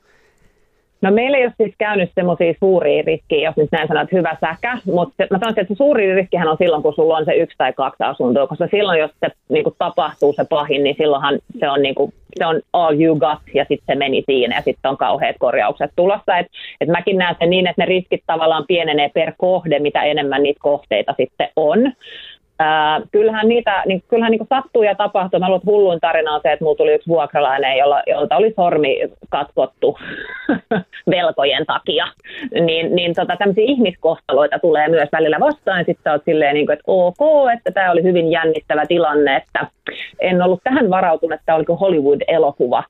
[1.02, 4.78] No meillä ei ole siis käynyt semmoisia suuria riskejä, jos nyt näin sanot, hyvä säkä,
[4.84, 7.72] mutta mä sanoisin, että se suuri riskihän on silloin, kun sulla on se yksi tai
[7.72, 11.82] kaksi asuntoa, koska silloin, jos se niin kuin tapahtuu se pahin, niin silloinhan se on,
[11.82, 14.96] niin kuin, se on all you got ja sitten se meni siinä ja sitten on
[14.96, 16.38] kauheat korjaukset tulossa.
[16.38, 16.46] Et,
[16.80, 20.60] et mäkin näen sen niin, että ne riskit tavallaan pienenee per kohde, mitä enemmän niitä
[20.62, 21.92] kohteita sitten on.
[22.58, 25.40] Ää, kyllähän niitä, niin, kyllähän niin sattuu ja tapahtuu.
[25.40, 28.52] Mä luulen, että hulluin tarina on se, että mulla tuli yksi vuokralainen, jolla, jolta oli
[28.56, 28.98] sormi
[29.28, 29.98] katkottu
[31.16, 32.06] velkojen takia.
[32.60, 35.84] Niin, niin tota, tämmöisiä ihmiskohtaloita tulee myös välillä vastaan.
[35.84, 37.18] Sitten oot silleen, niin kuin, että ok,
[37.56, 39.66] että tämä oli hyvin jännittävä tilanne, että
[40.20, 42.84] en ollut tähän varautunut, että tämä oli Hollywood-elokuva.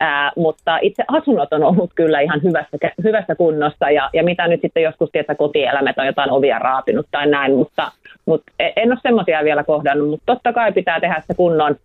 [0.00, 4.60] Ää, mutta itse asunnot on ollut kyllä ihan hyvässä, hyvässä kunnossa ja, ja mitä nyt
[4.60, 7.92] sitten joskus tietää kotieläimet on jotain ovia raapinut tai näin, mutta,
[8.26, 11.76] mutta e, en ole semmoisia vielä kohdannut, mutta totta kai pitää tehdä se kunnon,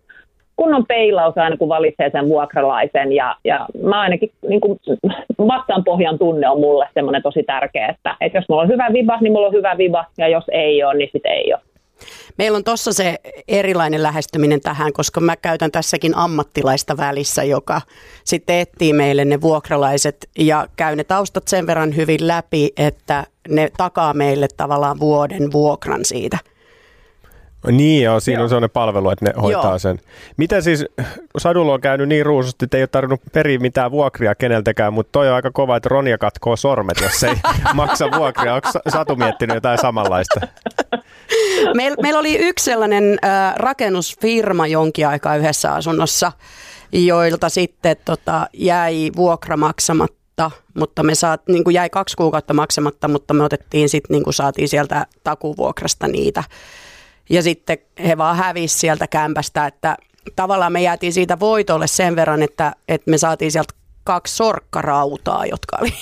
[0.56, 3.12] kunnon peilaus aina, kun valitsee sen vuokralaisen.
[3.12, 4.78] Ja, ja mä ainakin niin kuin,
[5.38, 9.18] vastaan pohjan tunne on mulle semmoinen tosi tärkeä, että, että jos mulla on hyvä viba,
[9.20, 11.62] niin mulla on hyvä viba, ja jos ei ole, niin sitten ei ole.
[12.38, 13.16] Meillä on tuossa se
[13.48, 17.80] erilainen lähestyminen tähän, koska mä käytän tässäkin ammattilaista välissä, joka
[18.24, 23.68] sitten etsii meille ne vuokralaiset ja käy ne taustat sen verran hyvin läpi, että ne
[23.76, 26.38] takaa meille tavallaan vuoden vuokran siitä.
[27.66, 28.42] Niin joo, siinä joo.
[28.42, 29.78] on sellainen palvelu, että ne hoitaa joo.
[29.78, 30.00] sen.
[30.36, 30.84] Miten siis,
[31.38, 35.28] Sadulla on käynyt niin ruususti, että ei ole tarvinnut periä mitään vuokria keneltäkään, mutta toi
[35.28, 37.34] on aika kova, että Ronja katkoo sormet, jos ei
[37.74, 38.54] maksa vuokria.
[38.54, 40.40] Onko Satu miettinyt jotain samanlaista?
[41.74, 46.32] Meillä meil oli yksi sellainen äh, rakennusfirma jonkin aikaa yhdessä asunnossa,
[46.92, 53.08] joilta sitten tota, jäi vuokra maksamatta, mutta me saat, niin kuin jäi kaksi kuukautta maksamatta,
[53.08, 56.44] mutta me otettiin sitten, niin kuin saatiin sieltä takuvuokrasta niitä
[57.30, 59.96] ja sitten he vaan hävisi sieltä kämpästä, että
[60.36, 63.74] tavallaan me jäätiin siitä voitolle sen verran, että, että me saatiin sieltä
[64.04, 65.92] kaksi sorkkarautaa, jotka oli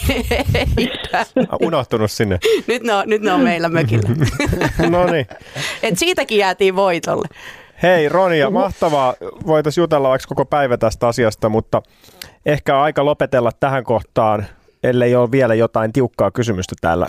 [1.67, 2.39] Unohtunut sinne.
[2.67, 4.09] nyt, ne on, nyt ne on meillä mökillä.
[4.91, 5.27] no niin.
[5.83, 7.29] Et siitäkin jäätiin voitolle.
[7.83, 9.15] Hei Ronia, mahtavaa.
[9.47, 11.83] Voitaisiin jutella vaikka koko päivä tästä asiasta, mutta
[12.47, 14.47] ehkä aika lopetella tähän kohtaan,
[14.83, 17.09] ellei ole vielä jotain tiukkaa kysymystä täällä.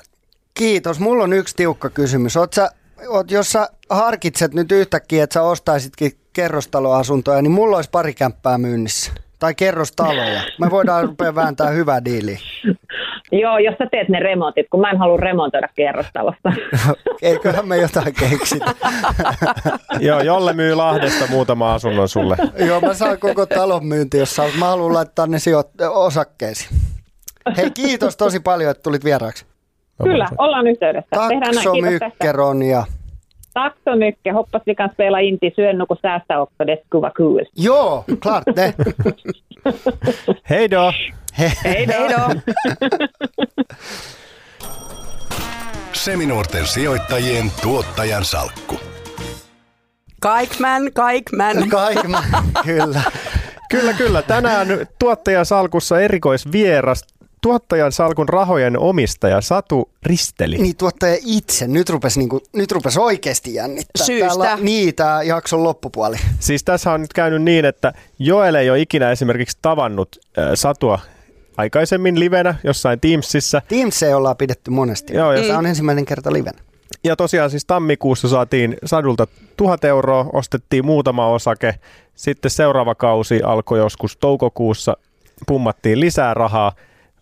[0.53, 0.99] Kiitos.
[0.99, 2.38] Mulla on yksi tiukka kysymys.
[2.55, 2.72] Sä
[3.10, 8.58] oot, jos sä harkitset nyt yhtäkkiä, että sä ostaisitkin kerrostaloasuntoja, niin mulla olisi pari kämppää
[8.58, 9.12] myynnissä.
[9.39, 10.41] Tai kerrostaloja.
[10.60, 12.38] Me voidaan rupea vääntää hyvä diili.
[13.32, 16.54] Joo, jos sä teet ne remontit, kun mä en halua remontoida kerrostalosta.
[17.22, 18.66] Eiköhän me jotain keksitä.
[20.00, 22.38] Joo, Jolle myy Lahdesta muutama asunnon sulle.
[22.66, 26.80] Joo, mä saan koko talon myynti, jos Mä haluan laittaa ne sijoit- osakkeisiin.
[27.58, 29.45] Hei, kiitos tosi paljon, että tulit vieraaksi.
[30.04, 31.10] Kyllä, ollaan yhteydessä.
[31.10, 32.84] Takso Mykkeron ja...
[33.54, 34.34] tack så mycket.
[34.34, 36.68] Hoppas vi kan spela in till Sön och säästä också.
[36.68, 37.45] Det skulle vara kul.
[37.56, 38.74] Joo, klart det.
[40.50, 40.93] Hei då!
[41.64, 42.41] Hej då!
[45.93, 48.76] Seminuorten sijoittajien tuottajan salkku.
[50.22, 51.70] Kaikman, kaikman.
[51.70, 52.24] Kaikma,
[52.64, 53.02] kyllä.
[53.70, 54.22] Kyllä, kyllä.
[54.22, 54.68] Tänään
[55.00, 57.08] tuottajan salkussa erikoisvieras,
[57.42, 60.58] tuottajan salkun rahojen omistaja Satu Risteli.
[60.58, 64.06] Niin tuottaja itse, nyt rupesi niinku, nyt rupes oikeasti jännittää.
[64.06, 64.28] Syystä.
[64.28, 66.18] Täällä, niin, tämä jakson loppupuoli.
[66.40, 71.00] Siis tässä on nyt käynyt niin, että Joel ei ole ikinä esimerkiksi tavannut äh, Satua
[71.58, 73.62] aikaisemmin livenä jossain Teamsissa.
[73.68, 75.14] Teams ei ollaan pidetty monesti.
[75.14, 76.54] Joo, ja tämä on ensimmäinen kerta liven.
[77.04, 79.28] Ja tosiaan siis tammikuussa saatiin Sadulta
[79.58, 81.76] tuhat euroa, ostettiin muutama osake.
[82.16, 84.98] Sitten seuraava kausi alkoi joskus toukokuussa,
[85.48, 86.72] pummattiin lisää rahaa,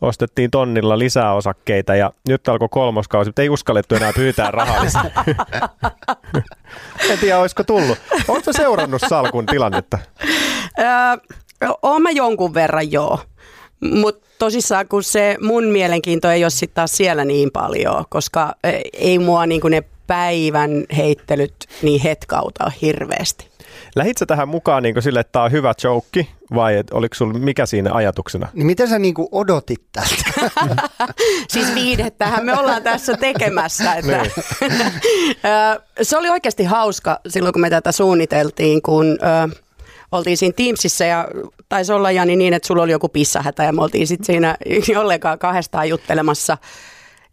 [0.01, 5.11] ostettiin tonnilla lisää osakkeita ja nyt alkoi kolmoskausi, mutta ei uskallettu enää pyytää rahaa lisää.
[7.09, 7.97] en tiedä, olisiko tullut.
[8.27, 9.99] Oletko seurannut Salkun tilannetta?
[10.79, 10.85] Öö,
[11.81, 13.19] oon mä jonkun verran joo.
[13.79, 18.53] Mutta tosissaan kun se mun mielenkiinto ei ole sitten taas siellä niin paljon, koska
[18.93, 23.54] ei mua niinku ne päivän heittelyt niin hetkauta hirveästi.
[23.95, 27.65] Lähitkö tähän mukaan niin sille, että tämä on hyvä joke vai et, oliko sulla mikä
[27.65, 28.47] siinä ajatuksena?
[28.53, 30.49] Niin miten sä niinku odotit tältä?
[31.53, 33.93] Siis viihdettähän me ollaan tässä tekemässä.
[33.93, 34.21] Että.
[34.25, 39.17] Ö, se oli oikeasti hauska silloin, kun me tätä suunniteltiin, kun
[39.51, 39.55] ö,
[40.11, 41.27] oltiin siinä Teamsissa ja
[41.69, 44.57] taisi olla Jani niin, että sulla oli joku pissahätä ja me oltiin sitten siinä
[44.93, 46.57] jollekaan kahdestaan juttelemassa.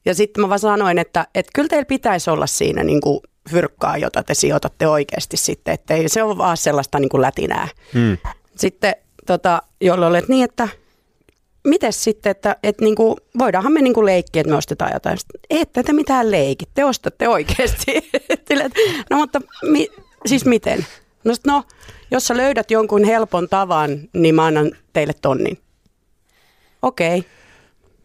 [0.05, 3.21] Ja sitten mä vaan sanoin, että, että kyllä teillä pitäisi olla siinä niin kuin
[3.51, 7.69] fyrkkaa, jota te sijoitatte oikeasti sitten, että ei se ole vaan sellaista niin kuin lätinää.
[7.95, 8.19] Hmm.
[8.57, 8.95] Sitten
[9.27, 10.69] tota, jolle olet niin, että
[11.65, 15.19] miten sitten, että, että niin kuin, voidaanhan me niin kuin leikkiä, että me ostetaan jotain.
[15.19, 17.93] Sitten, ette te mitään leikit, te ostatte oikeasti.
[18.29, 18.55] Että,
[19.11, 19.89] no mutta mi,
[20.27, 20.87] siis miten?
[21.25, 21.63] No, sit, no,
[22.11, 25.59] jos sä löydät jonkun helpon tavan, niin mä annan teille tonnin.
[26.83, 27.19] Okei.
[27.19, 27.31] Okay.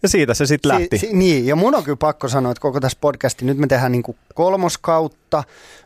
[0.03, 0.97] Ja siitä se sitten lähti.
[0.97, 3.67] Si, si, niin, ja mun on kyllä pakko sanoa, että koko tässä podcasti, nyt me
[3.67, 5.43] tehdään niinku kolmoskautta.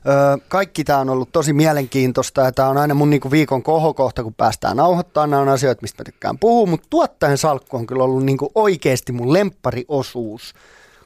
[0.08, 4.24] Öö, kaikki tämä on ollut tosi mielenkiintoista ja tämä on aina mun niinku viikon kohokohta,
[4.24, 5.30] kun päästään nauhoittamaan.
[5.30, 9.12] Nämä on asioita, mistä mä tykkään puhua, mutta tuottajan salkku on kyllä ollut niinku oikeasti
[9.12, 10.54] mun lemppariosuus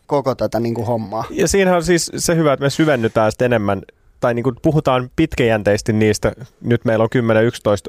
[0.08, 1.24] koko tätä niinku hommaa.
[1.30, 3.82] Ja siinähän on siis se hyvä, että me syvennytään sitten enemmän
[4.26, 7.20] tai niin kuin puhutaan pitkäjänteisesti niistä, nyt meillä on 10-11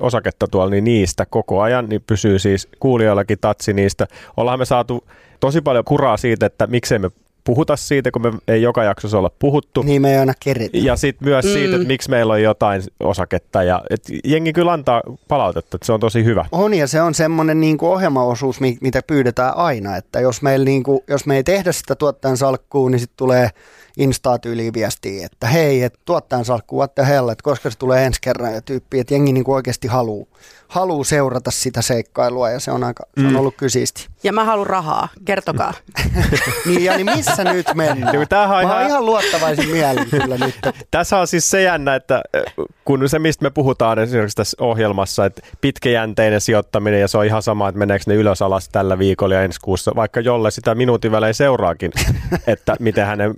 [0.01, 4.07] osaketta tuolla, niin niistä koko ajan, niin pysyy siis kuulijoillakin tatsi niistä.
[4.37, 5.05] Ollaan me saatu
[5.41, 7.11] tosi paljon kuraa siitä, että miksei me
[7.45, 9.83] puhuta siitä, kun me ei joka jaksossa olla puhuttu.
[9.83, 10.79] Niin me ei aina keritä.
[10.79, 11.51] Ja sitten myös mm.
[11.51, 13.63] siitä, että miksi meillä on jotain osaketta.
[13.63, 16.45] Ja, et jengi kyllä antaa palautetta, että se on tosi hyvä.
[16.53, 19.97] On ja se on semmoinen niin kuin ohjelmaosuus, mitä pyydetään aina.
[19.97, 23.51] Että jos, meillä niin kuin, jos me ei tehdä sitä tuottajan salkkuun, niin sitten tulee
[23.97, 28.21] Insta-tyyliin viestiä, että hei, että tuottajan salkku, what the hell, että koska se tulee ensi
[28.21, 30.27] kerran ja tyyppi, että jengi niin kuin oikeasti haluaa
[30.69, 33.37] haluu seurata sitä seikkailua ja se on, aika, se on Mm.
[33.37, 34.07] ollut kysisti.
[34.23, 35.75] Ja mä haluan rahaa, kertokaa.
[36.67, 38.29] niin ja niin missä nyt mennään?
[38.29, 40.55] Tämähän on Mä oon ihan- ihan luottavaisin mielin kyllä nyt.
[40.91, 42.43] Tässä on siis se jännä, että äh,
[42.85, 47.43] kun se, mistä me puhutaan esimerkiksi tässä ohjelmassa, että pitkäjänteinen sijoittaminen ja se on ihan
[47.43, 51.13] sama, että meneekö ne ylös alas tällä viikolla ja ensi kuussa, vaikka jolle sitä minuutin
[51.13, 51.93] välein seuraakin,
[52.47, 53.35] että miten hänen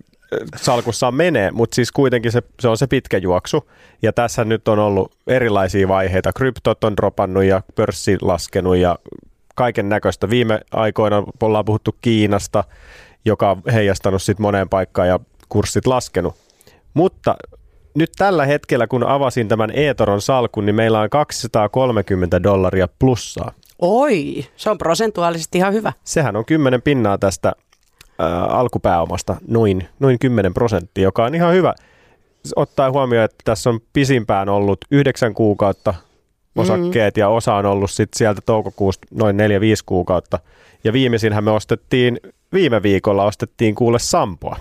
[0.57, 3.71] salkussaan menee, mutta siis kuitenkin se, se on se pitkä juoksu.
[4.03, 6.33] Ja tässä nyt on ollut erilaisia vaiheita.
[6.33, 8.99] Kryptot on dropannut ja pörssi laskenut ja
[9.55, 10.31] kaiken näköistä.
[10.31, 12.65] Viime aikoina ollaan puhuttu Kiinasta,
[13.25, 16.35] joka on heijastanut sitten moneen paikkaan ja kurssit laskenut.
[16.95, 17.37] Mutta
[17.95, 23.53] nyt tällä hetkellä, kun avasin tämän Eetoron salkun, niin meillä on 230 dollaria plussaa.
[23.79, 25.93] Oi, se on prosentuaalisesti ihan hyvä.
[26.05, 27.53] Sehän on 10 pinnaa tästä
[28.19, 31.75] ää, alkupääomasta, noin, noin 10 prosenttia, joka on ihan hyvä.
[32.57, 35.95] Ottaa huomioon, että tässä on pisimpään ollut yhdeksän kuukautta
[36.57, 37.21] osakkeet mm.
[37.21, 39.41] ja osa on ollut sit sieltä toukokuusta noin 4-5
[39.87, 40.39] kuukautta.
[40.85, 42.21] Ja viimeisinhän me ostettiin,
[42.53, 44.57] viime viikolla ostettiin kuule Sampoa.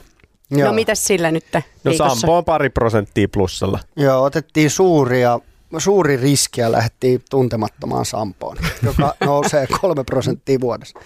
[0.52, 2.16] No mitäs sillä nyt No viikossa?
[2.16, 3.80] Sampo on pari prosenttia plussalla.
[3.96, 5.40] Joo, otettiin suuria,
[5.78, 11.00] suuri riski ja lähdettiin tuntemattomaan Sampoon, joka nousee kolme prosenttia vuodessa.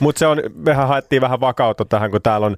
[0.00, 2.56] Mutta se on, mehän haettiin vähän vakautta tähän, kun täällä on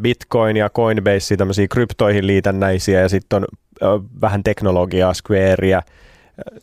[0.00, 3.46] Bitcoin ja Coinbase, tämmöisiä kryptoihin liitännäisiä ja sitten on
[4.20, 5.82] vähän teknologiaa, Squarea,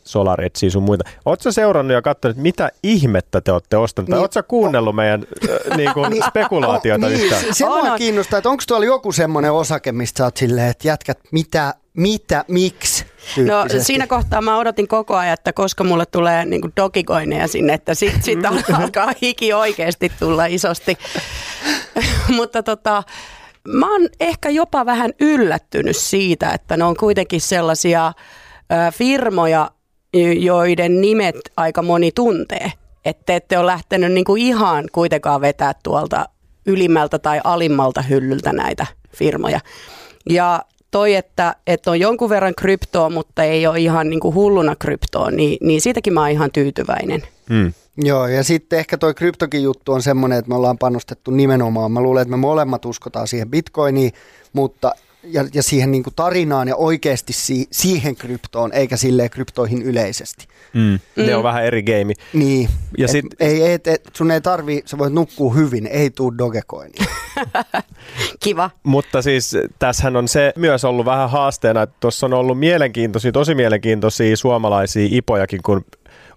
[0.04, 1.04] SolarEdgeä sun muita.
[1.24, 4.08] Oletko seurannut ja katsonut, että mitä ihmettä te olette ostaneet?
[4.08, 4.18] Niin.
[4.18, 5.24] oletko kuunnellut meidän
[5.76, 7.42] niin kuin spekulaatiota niin, yhtään?
[7.42, 10.88] se, se mua kiinnostaa, että onko tuolla joku semmoinen osake, mistä sä oot silleen, että
[10.88, 13.04] jätkät, mitä, mitä, miksi
[13.46, 17.74] No siinä kohtaa mä odotin koko ajan, että koska mulle tulee niin kuin dogicoineja sinne,
[17.74, 18.38] että sitten sit
[18.82, 20.98] alkaa hiki oikeasti tulla isosti.
[22.36, 23.02] Mutta tota,
[23.68, 28.12] mä oon ehkä jopa vähän yllättynyt siitä, että ne on kuitenkin sellaisia
[28.92, 29.70] firmoja,
[30.38, 32.72] joiden nimet aika moni tuntee.
[33.04, 36.28] Että ette ole lähtenyt niinku ihan kuitenkaan vetää tuolta
[36.66, 39.60] ylimmältä tai alimmalta hyllyltä näitä firmoja.
[40.30, 44.76] Ja toi, että, että on jonkun verran kryptoa, mutta ei ole ihan niin kuin hulluna
[44.76, 47.22] kryptoa, niin, niin siitäkin mä oon ihan tyytyväinen.
[47.50, 47.72] Mm.
[47.96, 51.92] Joo, ja sitten ehkä toi kryptokin juttu on semmoinen, että me ollaan panostettu nimenomaan.
[51.92, 54.12] Mä luulen, että me molemmat uskotaan siihen bitcoiniin,
[54.52, 59.82] mutta ja, ja siihen niin kuin tarinaan ja oikeasti si, siihen kryptoon, eikä silleen kryptoihin
[59.82, 60.46] yleisesti.
[60.74, 60.98] Mm.
[61.16, 62.12] Ne on vähän eri game.
[62.32, 62.68] Niin,
[62.98, 66.38] Ja et, sit- ei, et, et, sun ei tarvii, sä voit nukkua hyvin, ei tuu
[66.38, 67.04] Dogecoinia.
[68.44, 68.70] Kiva.
[68.82, 73.54] Mutta siis tässähän on se myös ollut vähän haasteena, että tuossa on ollut mielenkiintoisia, tosi
[73.54, 75.84] mielenkiintoisia suomalaisia ipojakin, kun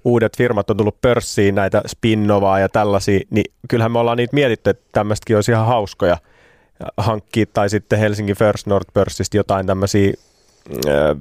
[0.06, 4.70] uudet firmat on tullut pörssiin, näitä Spinnovaa ja tällaisia, niin kyllähän me ollaan niitä mietitty,
[4.70, 6.18] että tämmöistäkin olisi ihan hauskoja
[6.98, 10.14] hankkia, tai sitten Helsingin First North-pörssistä jotain tämmöisiä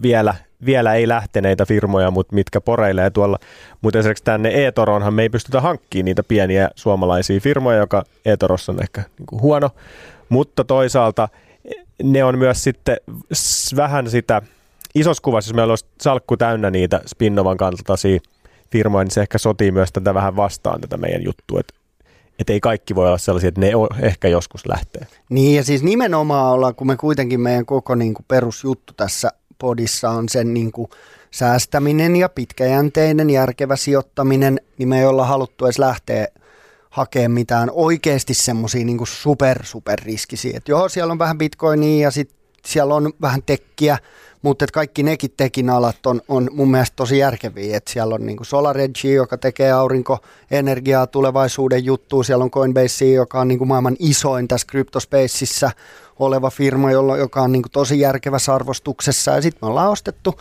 [0.03, 0.35] vielä,
[0.67, 3.39] vielä ei lähteneitä firmoja, mutta mitkä poreilee tuolla.
[3.81, 8.83] Mutta esimerkiksi tänne eToroonhan me ei pystytä hankkimaan niitä pieniä suomalaisia firmoja, joka eTorossa on
[8.83, 9.71] ehkä niin kuin huono.
[10.29, 11.29] Mutta toisaalta
[12.03, 12.97] ne on myös sitten
[13.77, 14.43] vähän sitä,
[14.95, 18.21] isossa kuvassa, jos meillä olisi salkku täynnä niitä Spinnovan kaltaisia
[18.71, 21.75] firmoja, niin se ehkä sotii myös tätä vähän vastaan tätä meidän juttua, että
[22.39, 25.07] et ei kaikki voi olla sellaisia, että ne ehkä joskus lähtee.
[25.29, 30.11] Niin ja siis nimenomaan ollaan, kun me kuitenkin meidän koko niin kuin perusjuttu tässä podissa
[30.11, 30.91] on sen niin kuin
[31.31, 36.27] säästäminen ja pitkäjänteinen, järkevä sijoittaminen, niin me ei olla haluttu edes lähteä
[36.91, 40.57] hakemaan mitään oikeasti semmoisia niin super super riskisiä.
[40.57, 43.99] Et joo, siellä on vähän bitcoinia ja sitten siellä on vähän tekkiä,
[44.43, 47.77] mutta kaikki nekin tekin alat on, on mun mielestä tosi järkeviä.
[47.77, 52.23] Et siellä on niinku SolarEdge, joka tekee aurinkoenergiaa tulevaisuuden juttua.
[52.25, 55.71] Siellä on Coinbase, joka on niinku maailman isoin tässä cryptospaceissa
[56.19, 59.31] oleva firma, jolla, joka on niinku tosi järkevässä arvostuksessa.
[59.31, 60.41] Ja sitten me ollaan ostettu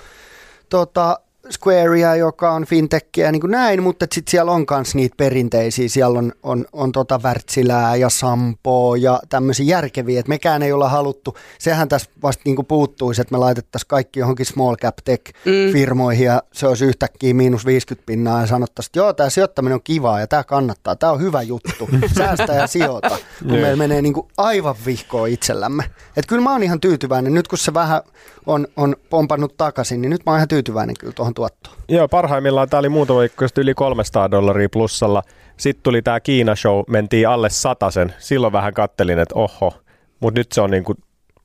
[0.70, 1.20] tota,
[1.52, 6.20] Squarea, joka on fintechia niin kuin näin, mutta sitten siellä on myös niitä perinteisiä, siellä
[6.20, 11.38] on, on, on tota Wärtsilää ja Sampoa ja tämmöisiä järkeviä, että mekään ei olla haluttu,
[11.60, 15.34] sehän tässä vasta niin kuin puuttuisi, että me laitettaisiin kaikki johonkin small cap tech
[15.72, 19.84] firmoihin ja se olisi yhtäkkiä miinus 50 pinnaa ja sanottaisiin, että joo, tämä sijoittaminen on
[19.84, 24.14] kivaa ja tämä kannattaa, tämä on hyvä juttu, säästä ja sijoita, kun meillä menee niin
[24.14, 25.84] kuin aivan vihkoon itsellämme.
[26.18, 28.02] Että kyllä mä oon ihan tyytyväinen, nyt kun se vähän
[28.46, 31.76] on, on pompannut takaisin, niin nyt mä oon ihan tyytyväinen kyllä tuohon tuottoon.
[31.90, 35.24] Joo, parhaimmillaan tämä oli muutama viikko yli 300 dollaria plussalla.
[35.58, 38.14] Sitten tuli tämä Kiina-show, mentiin alle satasen.
[38.20, 39.74] Silloin vähän kattelin, että oho,
[40.20, 40.96] mutta nyt se on niinku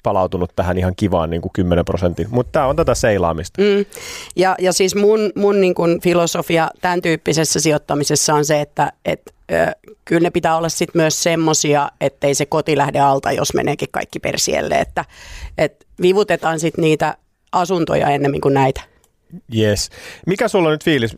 [0.06, 2.26] palautunut tähän ihan kivaan niinku 10 prosentin.
[2.30, 3.62] Mutta tämä on tätä seilaamista.
[3.62, 3.84] Mm.
[4.36, 9.20] Ja, ja siis mun, mun niin kuin filosofia tämän tyyppisessä sijoittamisessa on se, että et,
[9.52, 13.88] ö, kyllä ne pitää olla sit myös semmosia, ettei se koti lähde alta, jos meneekin
[13.90, 14.74] kaikki persielle.
[14.74, 15.04] Että
[15.58, 17.16] et vivutetaan sitten niitä
[17.52, 18.80] asuntoja ennemmin kuin näitä.
[19.56, 19.90] Yes.
[20.26, 21.16] Mikä sulla on nyt fiilis?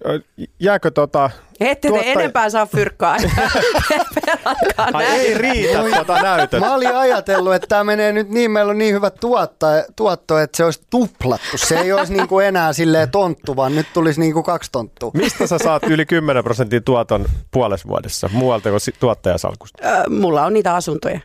[0.61, 1.30] Jääkö tota...
[1.61, 3.16] Ette te Tuottaja- enempää saa fyrkkaa.
[4.92, 6.61] Ai ei riitä tota näytöt.
[6.61, 10.56] Mä olin ajatellut, että tämä menee nyt niin, meillä on niin hyvä tuotto, tuotto että
[10.56, 11.59] se olisi tuplattu.
[11.59, 15.11] Se ei olisi niin kuin enää silleen tonttu, vaan nyt tulisi niin kuin kaksi tonttua.
[15.14, 19.82] Mistä sä saat yli 10 prosentin tuoton puolessa vuodessa muualta kuin tuottajasalkusta?
[20.09, 21.20] Mulla on niitä asuntoja.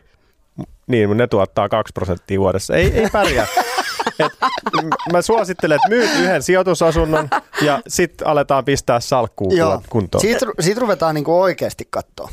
[0.86, 2.74] Niin, mutta ne tuottaa 2 prosenttia vuodessa.
[2.74, 3.46] Ei, ei pärjää.
[4.18, 4.32] Et,
[5.12, 7.28] mä suosittelen, että myyt yhden sijoitusasunnon
[7.62, 10.22] ja sitten aletaan pistää salkkuun Joo, kuntoon.
[10.22, 12.28] siitä, siitä ruvetaan niin kuin oikeasti katsoa.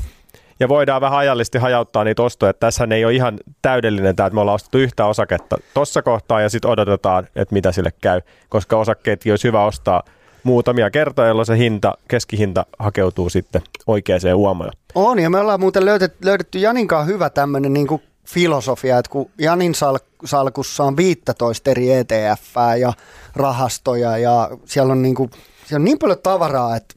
[0.60, 2.50] Ja voidaan vähän ajallisesti hajauttaa niitä ostoja.
[2.50, 6.42] Että Tässähän ei ole ihan täydellinen tämä, että me ollaan ostettu yhtä osaketta tuossa kohtaa
[6.42, 8.22] ja sitten odotetaan, että mitä sille käy.
[8.50, 10.04] Koska osakkeetkin olisi hyvä ostaa
[10.44, 14.72] muutamia kertoja, jolloin se hinta, keskihinta hakeutuu sitten oikeaan uomaan.
[14.96, 18.02] On, ja me ollaan muuten löydetty, löydetty Janinkaan hyvä tämmöinen niin kuin
[18.34, 22.44] filosofia, että kun Janin sal- salkussa on 15 eri ETF
[22.80, 22.94] ja
[23.36, 25.30] rahastoja ja siellä on niin, kuin,
[25.66, 26.96] siellä on niin paljon tavaraa, että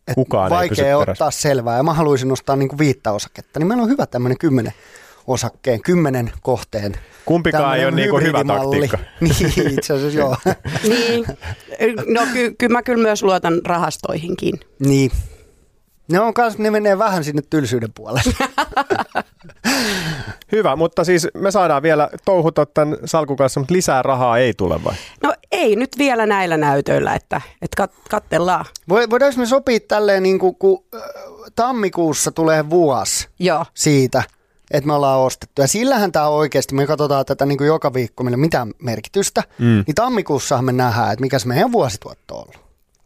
[0.00, 1.10] että Kukaan vaikea perässä.
[1.12, 4.38] ottaa selvää ja mä haluaisin ostaa niin kuin viittä osaketta, niin meillä on hyvä tämmöinen
[4.38, 4.72] kymmenen
[5.26, 6.96] osakkeen, kymmenen kohteen.
[7.24, 8.98] Kumpikaan ei ole niinku hyvä taktiikka.
[9.20, 10.36] niin, itse asiassa joo.
[10.88, 11.26] Niin.
[12.06, 14.60] No ky- kyllä mä kyllä myös luotan rahastoihinkin.
[14.78, 15.10] niin.
[16.08, 18.34] Ne on kans, ne menee vähän sinne tylsyyden puolelle.
[20.52, 24.84] Hyvä, mutta siis me saadaan vielä touhuta tämän salkun kanssa, mutta lisää rahaa ei tule
[24.84, 24.94] vai?
[25.22, 28.64] No ei nyt vielä näillä näytöillä, että, että kat- kattellaan.
[28.88, 30.84] Voi- Voidaanko me sopia tälleen, niin kuin, kun
[31.56, 33.64] tammikuussa tulee vuosi Joo.
[33.74, 34.22] siitä,
[34.70, 35.62] että me ollaan ostettu.
[35.62, 39.42] Ja sillähän tämä oikeasti, me katsotaan tätä niin kuin joka viikko, meillä ole mitään merkitystä,
[39.58, 39.84] mm.
[39.86, 42.60] niin tammikuussahan me nähdään, että mikä se meidän vuosituotto on ollut.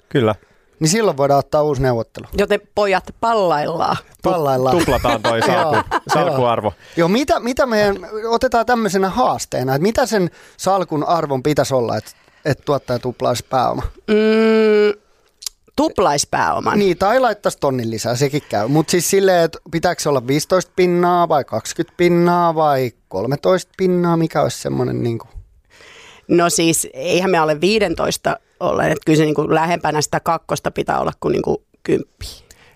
[0.08, 0.34] Kyllä.
[0.80, 2.26] Niin silloin voidaan ottaa uusi neuvottelu.
[2.38, 3.96] Joten pojat pallaillaan.
[4.22, 4.78] Pallaillaan.
[4.78, 6.72] Tuplataan toi salku, Joo, salkuarvo.
[6.96, 7.96] Joo, mitä, mitä meidän,
[8.28, 12.10] otetaan tämmöisenä haasteena, että mitä sen salkun arvon pitäisi olla, että,
[12.44, 13.82] että tuottaja tuplaisi pääoma?
[14.08, 15.00] Mm,
[15.76, 16.78] tuplaispääoman.
[16.78, 18.68] Niin, tai laittaisi tonnin lisää, sekin käy.
[18.68, 24.16] Mutta siis silleen, että pitääkö se olla 15 pinnaa vai 20 pinnaa vai 13 pinnaa,
[24.16, 25.28] mikä olisi semmoinen niin kuin...
[26.28, 30.70] No siis eihän me alle 15 ole, että kyllä se niin kuin lähempänä sitä kakkosta
[30.70, 32.26] pitää olla kuin, niin kuin kymppi.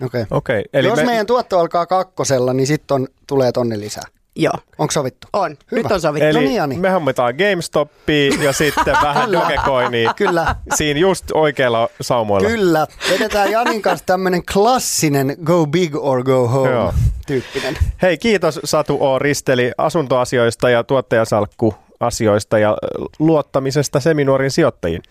[0.06, 0.22] Okei.
[0.22, 0.38] Okay.
[0.38, 4.04] Okei, eli Jos me, meidän tuotto alkaa kakkosella, niin sitten tulee tonni lisää.
[4.40, 5.26] Joo, Onko sovittu?
[5.32, 5.56] on.
[5.70, 5.82] Hyvä.
[5.82, 6.24] Nyt on sovittu.
[6.24, 6.76] No eli niin, Jani.
[6.76, 9.32] me hommitaan GameStopia ja sitten vähän.
[9.32, 10.54] Dogecoinia Kyllä.
[10.74, 12.48] siinä just oikealla saumoilla.
[12.48, 12.86] Kyllä.
[13.10, 16.94] Vedetään Janin kanssa tämmöinen klassinen go big or go home Joo.
[17.26, 17.78] tyyppinen.
[18.02, 19.18] Hei, kiitos Satu O.
[19.18, 22.76] Risteli asuntoasioista ja tuottajasalkkuasioista ja
[23.18, 25.02] luottamisesta Seminuorin sijoittajiin.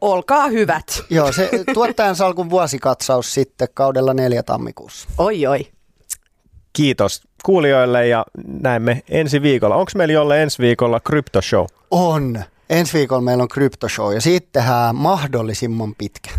[0.00, 0.84] Olkaa hyvät.
[1.10, 5.08] Joo, se tuottajan salkun vuosikatsaus sitten kaudella neljä tammikuussa.
[5.18, 5.66] Oi oi.
[6.72, 9.76] Kiitos kuulijoille ja näemme ensi viikolla.
[9.76, 11.66] Onko meillä jolle ensi viikolla kryptoshow?
[11.90, 12.42] On.
[12.70, 16.30] Ensi viikolla meillä on kryptoshow ja siitä tehdään mahdollisimman pitkä.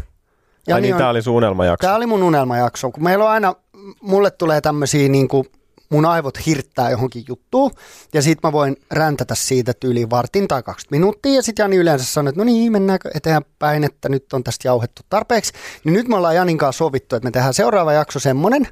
[0.68, 1.82] Ja niin, on- tämä oli sun unelmajakso.
[1.88, 3.56] Tämä oli mun unelmajakso, kun meillä on aina,
[4.02, 5.48] mulle tulee tämmöisiä niin kuin
[5.90, 7.72] mun aivot hirttää johonkin juttuun
[8.14, 12.06] ja sit mä voin räntätä siitä yli vartin tai 20 minuuttia ja sitten Jani yleensä
[12.06, 15.54] sanoo, että no niin, mennäänkö eteenpäin, että nyt on tästä jauhettu tarpeeksi.
[15.84, 18.68] Niin nyt me ollaan Janin kanssa sovittu, että me tehdään seuraava jakso semmonen,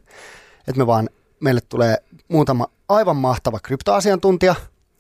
[0.67, 1.09] että me vaan,
[1.39, 1.97] meille tulee
[2.27, 4.55] muutama aivan mahtava kryptoasiantuntija,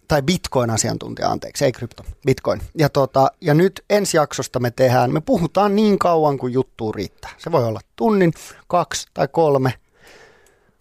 [0.07, 2.61] tai bitcoin-asiantuntija, anteeksi, ei krypto, bitcoin.
[2.77, 7.31] Ja, tota, ja nyt ensi jaksosta me tehdään, me puhutaan niin kauan kuin juttu riittää.
[7.37, 8.33] Se voi olla tunnin,
[8.67, 9.73] kaksi tai kolme,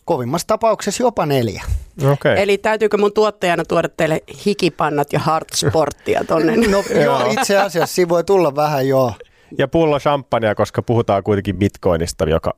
[0.05, 1.64] kovimmassa tapauksessa jopa neljä.
[1.98, 2.12] Okei.
[2.12, 2.36] Okay.
[2.36, 6.57] Eli täytyykö mun tuottajana tuoda teille hikipannat ja hardsporttia tonne?
[6.74, 9.12] No joo, itse asiassa siinä voi tulla vähän joo.
[9.59, 12.57] Ja pullo champagnea, koska puhutaan kuitenkin bitcoinista, joka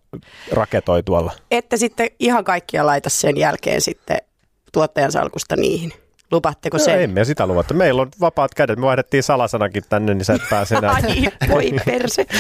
[0.53, 1.33] raketoi tuolla.
[1.51, 4.19] Ette sitten ihan kaikkia laita sen jälkeen sitten
[4.73, 5.93] tuottajan salkusta niihin.
[6.31, 7.03] Lupatteko No, sen?
[7.03, 7.75] emme sitä luvattu.
[7.75, 8.79] Meillä on vapaat kädet.
[8.79, 10.93] Me vaihdettiin salasanakin tänne, niin sä et pääse enää.
[10.93, 12.27] Ai, voi perse.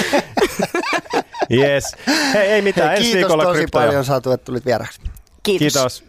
[1.52, 1.96] Yes.
[2.34, 2.90] Hei, ei mitään.
[2.90, 3.86] Hei, kiitos tosi kryptoja.
[3.86, 5.00] paljon Satu, että tulit vieraksi.
[5.42, 5.72] Kiitos.
[5.74, 6.04] Kiitos.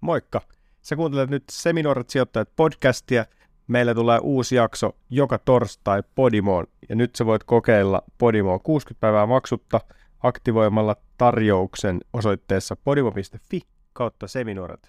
[0.00, 0.40] Moikka.
[0.82, 3.24] Sä kuuntelet nyt Seminuoret sijoittajat podcastia.
[3.66, 6.66] Meillä tulee uusi jakso joka torstai Podimoon.
[6.88, 9.80] Ja nyt sä voit kokeilla Podimoa 60 päivää maksutta
[10.22, 13.60] aktivoimalla tarjouksen osoitteessa podimo.fi
[13.92, 14.88] kautta Seminuoret.